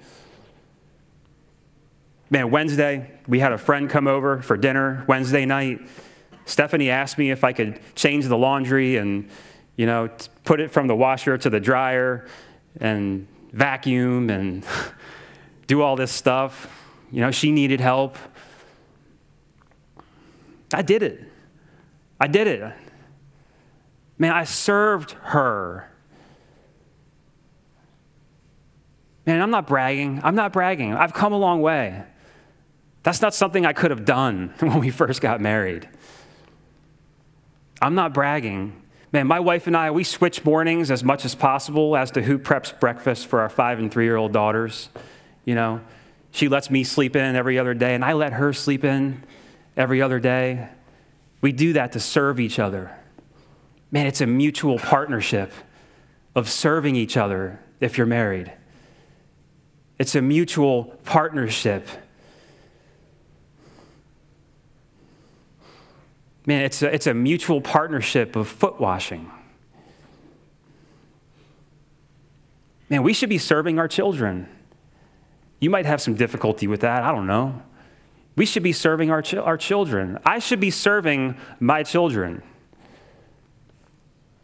Man, 2.31 2.53
Wednesday, 2.53 3.11
we 3.27 3.40
had 3.40 3.51
a 3.51 3.59
friend 3.59 3.90
come 3.90 4.07
over 4.07 4.40
for 4.40 4.57
dinner 4.57 5.05
Wednesday 5.09 5.45
night. 5.47 5.81
Stephanie 6.45 6.90
asked 6.90 7.18
me 7.18 7.33
if 7.33 7.42
I 7.42 7.53
could 7.53 7.81
change 7.97 8.27
the 8.27 8.38
laundry 8.38 8.99
and, 8.99 9.29
you 9.75 9.87
know, 9.87 10.09
put 10.45 10.61
it 10.61 10.71
from 10.71 10.87
the 10.87 10.95
washer 10.95 11.37
to 11.37 11.51
the 11.51 11.59
dryer 11.59 12.29
and 12.81 13.27
vacuum 13.53 14.31
and 14.31 14.64
do 15.66 15.83
all 15.83 15.97
this 15.97 16.12
stuff. 16.12 16.71
You 17.11 17.21
know, 17.21 17.33
she 17.33 17.51
needed 17.51 17.81
help. 17.81 18.16
I 20.73 20.83
did 20.83 21.03
it. 21.03 21.21
I 22.21 22.29
did 22.29 22.47
it. 22.47 22.73
Man, 24.18 24.33
I 24.33 24.44
served 24.44 25.12
her. 25.12 25.88
Man, 29.27 29.40
I'm 29.40 29.51
not 29.51 29.66
bragging. 29.66 30.20
I'm 30.22 30.35
not 30.35 30.53
bragging. 30.53 30.94
I've 30.94 31.12
come 31.12 31.33
a 31.33 31.38
long 31.38 31.62
way. 31.62 32.03
That's 33.03 33.22
not 33.22 33.35
something 33.35 33.66
I 33.66 33.72
could 33.72 33.90
have 33.90 34.05
done 34.05 34.55
when 34.59 34.79
we 34.81 34.90
first 34.90 35.20
got 35.20 35.40
married. 35.40 35.88
I'm 37.81 37.94
not 37.94 38.14
bragging. 38.14 38.81
Man, 39.12 39.27
my 39.27 39.40
wife 39.40 39.66
and 39.66 39.77
I, 39.77 39.90
we 39.90 40.05
switch 40.05 40.44
mornings 40.44 40.90
as 40.90 41.05
much 41.05 41.25
as 41.25 41.35
possible 41.35 41.96
as 41.96 42.12
to 42.12 42.22
who 42.22 42.38
preps 42.38 42.79
breakfast 42.79 43.27
for 43.27 43.40
our 43.40 43.48
five 43.48 43.79
and 43.79 43.90
three 43.92 44.05
year 44.05 44.16
old 44.16 44.33
daughters. 44.33 44.88
You 45.44 45.55
know, 45.55 45.81
she 46.31 46.48
lets 46.48 46.70
me 46.70 46.85
sleep 46.85 47.14
in 47.14 47.37
every 47.37 47.59
other 47.59 47.75
day, 47.75 47.94
and 47.94 48.05
I 48.05 48.14
let 48.14 48.33
her 48.33 48.53
sleep 48.53 48.85
in 48.85 49.22
every 49.77 50.01
other 50.01 50.18
day. 50.18 50.68
We 51.40 51.53
do 51.53 51.75
that 51.75 51.92
to 51.92 52.01
serve 52.01 52.40
each 52.40 52.59
other. 52.59 52.96
Man, 53.92 54.07
it's 54.07 54.22
a 54.22 54.26
mutual 54.26 54.78
partnership 54.78 55.52
of 56.35 56.48
serving 56.48 56.96
each 56.96 57.18
other 57.18 57.61
if 57.78 57.98
you're 57.98 58.07
married. 58.07 58.50
It's 59.98 60.14
a 60.14 60.22
mutual 60.22 60.85
partnership. 61.05 61.87
Man, 66.46 66.62
it's 66.62 66.81
a, 66.81 66.92
it's 66.92 67.07
a 67.07 67.12
mutual 67.12 67.61
partnership 67.61 68.35
of 68.35 68.48
foot 68.48 68.81
washing. 68.81 69.31
Man, 72.88 73.02
we 73.02 73.12
should 73.12 73.28
be 73.28 73.38
serving 73.38 73.78
our 73.78 73.88
children. 73.88 74.48
You 75.61 75.68
might 75.68 75.85
have 75.85 76.00
some 76.00 76.14
difficulty 76.14 76.66
with 76.66 76.81
that. 76.81 77.02
I 77.02 77.12
don't 77.12 77.26
know. 77.26 77.62
We 78.37 78.46
should 78.46 78.62
be 78.62 78.72
serving 78.72 79.11
our, 79.11 79.22
our 79.42 79.59
children. 79.59 80.18
I 80.24 80.38
should 80.38 80.61
be 80.61 80.70
serving 80.70 81.37
my 81.61 81.83
children 81.83 82.42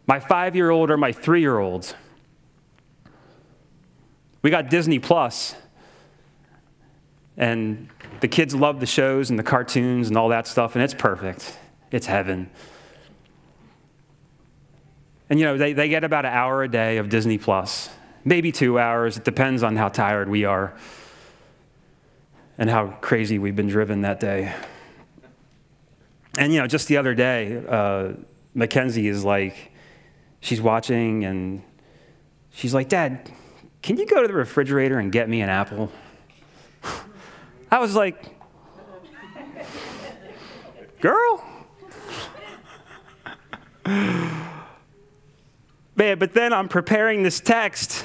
my 0.09 0.19
five 0.19 0.55
year 0.55 0.71
old 0.71 0.89
or 0.89 0.97
my 0.97 1.11
three 1.11 1.39
year 1.39 1.59
olds. 1.59 1.93
We 4.41 4.49
got 4.49 4.71
Disney 4.71 4.97
Plus, 4.97 5.53
and 7.37 7.87
the 8.19 8.27
kids 8.27 8.55
love 8.55 8.79
the 8.79 8.87
shows 8.87 9.29
and 9.29 9.37
the 9.37 9.43
cartoons 9.43 10.07
and 10.07 10.17
all 10.17 10.29
that 10.29 10.47
stuff, 10.47 10.73
and 10.73 10.83
it's 10.83 10.95
perfect. 10.95 11.55
It's 11.91 12.07
heaven. 12.07 12.49
And 15.29 15.39
you 15.39 15.45
know, 15.45 15.59
they, 15.59 15.73
they 15.73 15.89
get 15.89 16.03
about 16.03 16.25
an 16.25 16.33
hour 16.33 16.63
a 16.63 16.67
day 16.67 16.97
of 16.97 17.09
Disney 17.09 17.37
Plus, 17.37 17.91
maybe 18.25 18.51
two 18.51 18.79
hours. 18.79 19.15
It 19.17 19.25
depends 19.25 19.61
on 19.61 19.75
how 19.75 19.89
tired 19.89 20.27
we 20.27 20.43
are 20.43 20.73
and 22.57 22.67
how 22.67 22.87
crazy 22.99 23.37
we've 23.37 23.55
been 23.55 23.67
driven 23.67 24.01
that 24.01 24.19
day. 24.19 24.55
And 26.35 26.51
you 26.51 26.59
know, 26.59 26.65
just 26.65 26.87
the 26.87 26.97
other 26.97 27.13
day, 27.13 27.63
uh, 27.69 28.13
Mackenzie 28.55 29.07
is 29.07 29.23
like, 29.23 29.71
she's 30.39 30.61
watching 30.61 31.25
and 31.25 31.63
she's 32.51 32.73
like, 32.73 32.89
Dad, 32.89 33.31
can 33.81 33.97
you 33.97 34.05
go 34.05 34.21
to 34.21 34.27
the 34.27 34.33
refrigerator 34.33 34.99
and 34.99 35.11
get 35.11 35.29
me 35.29 35.41
an 35.41 35.49
apple? 35.49 35.91
I 37.71 37.79
was 37.79 37.95
like, 37.95 38.39
Girl? 41.01 41.45
Man, 45.95 46.19
but 46.19 46.33
then 46.33 46.51
I'm 46.53 46.67
preparing 46.67 47.23
this 47.23 47.39
text. 47.39 48.03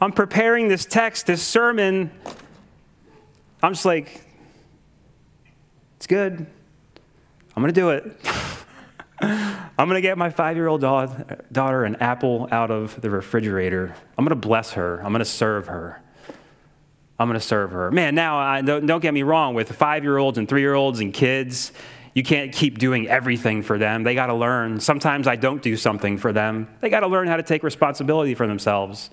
I'm 0.00 0.12
preparing 0.12 0.68
this 0.68 0.84
text, 0.84 1.26
this 1.26 1.42
sermon. 1.42 2.10
I'm 3.62 3.72
just 3.72 3.84
like, 3.84 4.20
it's 5.96 6.06
good. 6.06 6.46
I'm 7.54 7.62
going 7.62 7.72
to 7.72 7.80
do 7.80 7.90
it. 7.90 8.16
I'm 9.78 9.88
going 9.88 9.96
to 9.96 10.02
get 10.02 10.16
my 10.16 10.30
five 10.30 10.56
year 10.56 10.68
old 10.68 10.80
daughter 10.80 11.84
an 11.84 11.96
apple 11.96 12.48
out 12.50 12.70
of 12.70 12.98
the 13.00 13.10
refrigerator. 13.10 13.94
I'm 14.16 14.24
going 14.24 14.40
to 14.40 14.46
bless 14.46 14.72
her. 14.72 14.98
I'm 14.98 15.12
going 15.12 15.18
to 15.18 15.24
serve 15.24 15.66
her. 15.66 16.00
I'm 17.18 17.28
going 17.28 17.38
to 17.38 17.44
serve 17.46 17.72
her. 17.72 17.90
Man, 17.90 18.14
now, 18.14 18.38
I, 18.38 18.62
don't, 18.62 18.86
don't 18.86 19.00
get 19.00 19.12
me 19.14 19.22
wrong, 19.22 19.54
with 19.54 19.72
five 19.72 20.02
year 20.02 20.18
olds 20.18 20.38
and 20.38 20.48
three 20.48 20.60
year 20.60 20.74
olds 20.74 21.00
and 21.00 21.12
kids, 21.12 21.72
you 22.14 22.22
can't 22.22 22.52
keep 22.52 22.78
doing 22.78 23.08
everything 23.08 23.62
for 23.62 23.76
them. 23.78 24.02
They 24.02 24.14
got 24.14 24.26
to 24.26 24.34
learn. 24.34 24.80
Sometimes 24.80 25.26
I 25.26 25.36
don't 25.36 25.60
do 25.60 25.76
something 25.76 26.16
for 26.16 26.32
them. 26.32 26.68
They 26.80 26.88
got 26.88 27.00
to 27.00 27.08
learn 27.08 27.28
how 27.28 27.36
to 27.36 27.42
take 27.42 27.62
responsibility 27.62 28.34
for 28.34 28.46
themselves. 28.46 29.10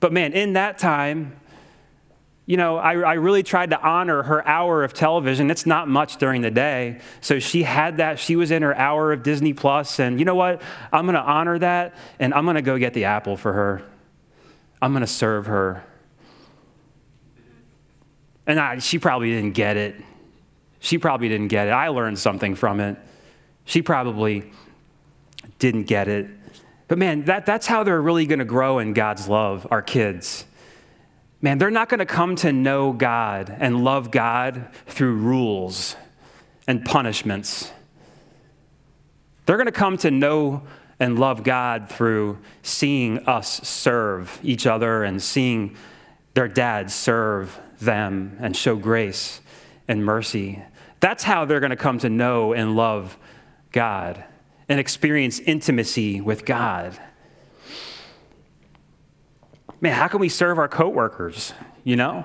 But 0.00 0.12
man, 0.12 0.34
in 0.34 0.52
that 0.52 0.78
time, 0.78 1.36
you 2.48 2.56
know, 2.56 2.78
I, 2.78 2.94
I, 2.94 3.12
really 3.14 3.42
tried 3.42 3.70
to 3.70 3.80
honor 3.82 4.22
her 4.22 4.48
hour 4.48 4.82
of 4.82 4.94
television. 4.94 5.50
It's 5.50 5.66
not 5.66 5.86
much 5.86 6.16
during 6.16 6.40
the 6.40 6.50
day. 6.50 6.98
So 7.20 7.40
she 7.40 7.62
had 7.62 7.98
that. 7.98 8.18
She 8.18 8.36
was 8.36 8.50
in 8.50 8.62
her 8.62 8.74
hour 8.74 9.12
of 9.12 9.22
Disney 9.22 9.52
Plus, 9.52 10.00
And 10.00 10.18
you 10.18 10.24
know 10.24 10.34
what? 10.34 10.62
I'm 10.90 11.04
going 11.04 11.14
to 11.14 11.20
honor 11.20 11.58
that, 11.58 11.94
and 12.18 12.32
I'm 12.32 12.46
going 12.46 12.54
to 12.54 12.62
go 12.62 12.78
get 12.78 12.94
the 12.94 13.04
apple 13.04 13.36
for 13.36 13.52
her. 13.52 13.82
I'm 14.80 14.92
going 14.92 15.02
to 15.02 15.06
serve 15.06 15.44
her. 15.44 15.84
And 18.46 18.58
I, 18.58 18.78
she 18.78 18.98
probably 18.98 19.30
didn't 19.30 19.52
get 19.52 19.76
it. 19.76 19.96
She 20.80 20.96
probably 20.96 21.28
didn't 21.28 21.48
get 21.48 21.68
it. 21.68 21.72
I 21.72 21.88
learned 21.88 22.18
something 22.18 22.54
from 22.54 22.80
it. 22.80 22.96
She 23.66 23.82
probably 23.82 24.50
didn't 25.58 25.84
get 25.84 26.08
it. 26.08 26.30
But 26.86 26.96
man, 26.96 27.26
that, 27.26 27.44
that's 27.44 27.66
how 27.66 27.84
they're 27.84 28.00
really 28.00 28.24
going 28.24 28.38
to 28.38 28.46
grow 28.46 28.78
in 28.78 28.94
God's 28.94 29.28
love, 29.28 29.66
our 29.70 29.82
kids 29.82 30.46
man, 31.40 31.58
they're 31.58 31.70
not 31.70 31.88
going 31.88 31.98
to 31.98 32.06
come 32.06 32.36
to 32.36 32.52
know 32.52 32.92
God 32.92 33.54
and 33.58 33.84
love 33.84 34.10
God 34.10 34.68
through 34.86 35.14
rules 35.16 35.96
and 36.66 36.84
punishments. 36.84 37.70
They're 39.46 39.56
going 39.56 39.66
to 39.66 39.72
come 39.72 39.96
to 39.98 40.10
know 40.10 40.62
and 41.00 41.18
love 41.18 41.42
God 41.44 41.88
through 41.88 42.38
seeing 42.62 43.20
us 43.26 43.60
serve 43.66 44.38
each 44.42 44.66
other 44.66 45.04
and 45.04 45.22
seeing 45.22 45.76
their 46.34 46.48
dads 46.48 46.94
serve 46.94 47.58
them 47.80 48.36
and 48.40 48.56
show 48.56 48.76
grace 48.76 49.40
and 49.86 50.04
mercy. 50.04 50.62
That's 51.00 51.22
how 51.22 51.44
they're 51.44 51.60
going 51.60 51.70
to 51.70 51.76
come 51.76 51.98
to 52.00 52.10
know 52.10 52.52
and 52.52 52.74
love 52.74 53.16
God 53.70 54.22
and 54.68 54.80
experience 54.80 55.38
intimacy 55.38 56.20
with 56.20 56.44
God 56.44 56.98
man, 59.80 59.92
how 59.92 60.08
can 60.08 60.20
we 60.20 60.28
serve 60.28 60.58
our 60.58 60.68
coworkers? 60.68 61.52
You 61.84 61.96
know? 61.96 62.24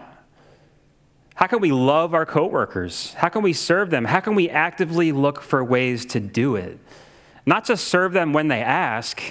How 1.36 1.48
can 1.48 1.60
we 1.60 1.72
love 1.72 2.14
our 2.14 2.26
coworkers? 2.26 3.14
How 3.16 3.30
can 3.30 3.42
we 3.42 3.54
serve 3.54 3.90
them? 3.90 4.06
How 4.06 4.20
can 4.20 4.36
we 4.36 4.50
actively 4.50 5.12
look 5.12 5.42
for 5.42 5.64
ways 5.64 6.06
to 6.08 6.20
do 6.20 6.56
it? 6.56 6.80
Not 7.46 7.66
just 7.66 7.88
serve 7.88 8.14
them 8.14 8.34
when 8.34 8.48
they 8.48 8.62
ask, 8.62 9.22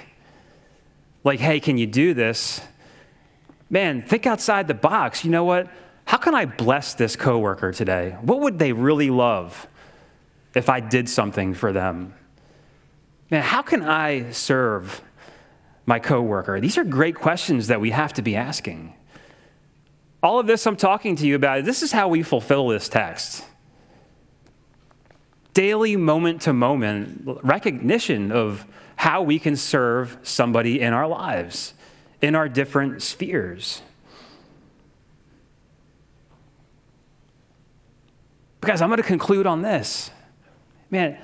like, 1.24 1.40
hey, 1.40 1.60
can 1.60 1.78
you 1.78 1.86
do 1.86 2.12
this? 2.12 2.60
Man, 3.70 4.02
think 4.02 4.26
outside 4.26 4.68
the 4.68 4.74
box. 4.74 5.24
You 5.24 5.30
know 5.30 5.44
what? 5.44 5.68
How 6.04 6.18
can 6.18 6.34
I 6.34 6.44
bless 6.44 6.94
this 6.94 7.16
coworker 7.16 7.72
today? 7.72 8.16
What 8.20 8.40
would 8.40 8.58
they 8.58 8.72
really 8.72 9.08
love 9.08 9.66
if 10.54 10.68
I 10.68 10.80
did 10.80 11.08
something 11.08 11.54
for 11.54 11.72
them? 11.72 12.14
Man, 13.30 13.42
how 13.42 13.62
can 13.62 13.82
I 13.82 14.30
serve 14.32 15.00
my 15.86 15.98
coworker? 15.98 16.60
These 16.60 16.78
are 16.78 16.84
great 16.84 17.14
questions 17.14 17.68
that 17.68 17.80
we 17.80 17.90
have 17.90 18.12
to 18.14 18.22
be 18.22 18.36
asking. 18.36 18.94
All 20.22 20.38
of 20.38 20.46
this 20.46 20.66
I'm 20.66 20.76
talking 20.76 21.16
to 21.16 21.26
you 21.26 21.34
about, 21.34 21.64
this 21.64 21.82
is 21.82 21.92
how 21.92 22.08
we 22.08 22.22
fulfill 22.22 22.68
this 22.68 22.88
text. 22.88 23.44
Daily, 25.54 25.96
moment 25.96 26.42
to 26.42 26.52
moment 26.52 27.40
recognition 27.42 28.32
of 28.32 28.64
how 28.96 29.22
we 29.22 29.38
can 29.38 29.56
serve 29.56 30.16
somebody 30.22 30.80
in 30.80 30.92
our 30.92 31.08
lives, 31.08 31.74
in 32.22 32.34
our 32.34 32.48
different 32.48 33.02
spheres. 33.02 33.82
Because 38.60 38.80
I'm 38.80 38.88
going 38.88 38.98
to 38.98 39.02
conclude 39.02 39.44
on 39.44 39.62
this. 39.62 40.12
Man, 40.88 41.18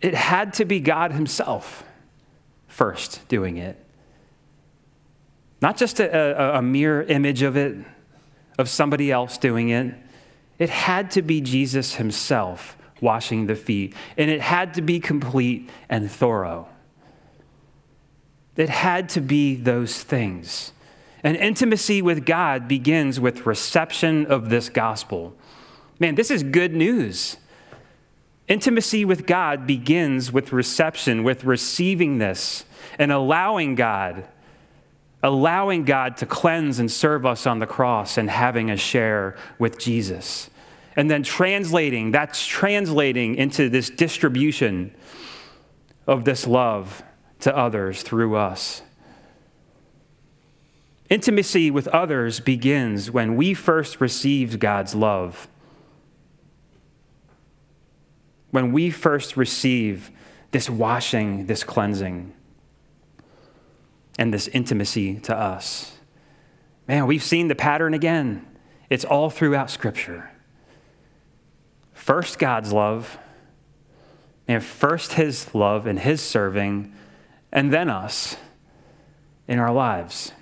it 0.00 0.14
had 0.14 0.54
to 0.54 0.64
be 0.64 0.80
God 0.80 1.12
Himself 1.12 1.84
first 2.78 3.26
doing 3.26 3.56
it. 3.56 3.76
Not 5.60 5.76
just 5.76 5.98
a, 5.98 6.08
a, 6.08 6.58
a 6.58 6.62
mere 6.62 7.02
image 7.02 7.42
of 7.42 7.56
it, 7.56 7.76
of 8.56 8.68
somebody 8.68 9.10
else 9.10 9.36
doing 9.36 9.70
it. 9.70 9.94
It 10.60 10.70
had 10.70 11.10
to 11.12 11.22
be 11.22 11.40
Jesus 11.40 11.96
himself 11.96 12.76
washing 13.00 13.46
the 13.46 13.56
feet, 13.56 13.94
and 14.16 14.30
it 14.30 14.40
had 14.40 14.74
to 14.74 14.82
be 14.82 15.00
complete 15.00 15.68
and 15.88 16.08
thorough. 16.10 16.68
It 18.56 18.68
had 18.68 19.08
to 19.10 19.20
be 19.20 19.56
those 19.56 20.02
things. 20.02 20.72
And 21.24 21.36
intimacy 21.36 22.00
with 22.00 22.24
God 22.24 22.68
begins 22.68 23.18
with 23.18 23.44
reception 23.44 24.26
of 24.26 24.50
this 24.50 24.68
gospel. 24.68 25.34
Man, 25.98 26.14
this 26.14 26.30
is 26.30 26.44
good 26.44 26.74
news. 26.74 27.38
Intimacy 28.48 29.04
with 29.04 29.26
God 29.26 29.66
begins 29.66 30.32
with 30.32 30.52
reception, 30.52 31.22
with 31.22 31.44
receiving 31.44 32.18
this 32.18 32.64
and 32.98 33.12
allowing 33.12 33.74
God, 33.74 34.26
allowing 35.22 35.84
God 35.84 36.16
to 36.18 36.26
cleanse 36.26 36.78
and 36.78 36.90
serve 36.90 37.26
us 37.26 37.46
on 37.46 37.58
the 37.58 37.66
cross 37.66 38.16
and 38.16 38.30
having 38.30 38.70
a 38.70 38.76
share 38.76 39.36
with 39.58 39.78
Jesus. 39.78 40.48
And 40.96 41.10
then 41.10 41.22
translating, 41.22 42.10
that's 42.10 42.44
translating 42.44 43.36
into 43.36 43.68
this 43.68 43.90
distribution 43.90 44.94
of 46.06 46.24
this 46.24 46.46
love 46.46 47.02
to 47.40 47.54
others 47.56 48.02
through 48.02 48.34
us. 48.34 48.82
Intimacy 51.10 51.70
with 51.70 51.86
others 51.88 52.40
begins 52.40 53.10
when 53.10 53.36
we 53.36 53.54
first 53.54 54.00
receive 54.00 54.58
God's 54.58 54.94
love. 54.94 55.48
When 58.50 58.72
we 58.72 58.90
first 58.90 59.36
receive 59.36 60.10
this 60.50 60.70
washing, 60.70 61.46
this 61.46 61.62
cleansing 61.62 62.32
and 64.18 64.34
this 64.34 64.48
intimacy 64.48 65.20
to 65.20 65.36
us. 65.36 65.98
Man, 66.86 67.06
we've 67.06 67.22
seen 67.22 67.48
the 67.48 67.54
pattern 67.54 67.94
again. 67.94 68.46
It's 68.90 69.04
all 69.04 69.30
throughout 69.30 69.70
Scripture. 69.70 70.30
First, 71.92 72.38
God's 72.38 72.72
love, 72.72 73.18
and 74.48 74.64
first 74.64 75.12
His 75.12 75.54
love 75.54 75.86
and 75.86 75.98
His 75.98 76.22
serving, 76.22 76.92
and 77.52 77.72
then 77.72 77.90
us 77.90 78.36
in 79.46 79.58
our 79.58 79.72
lives. 79.72 80.32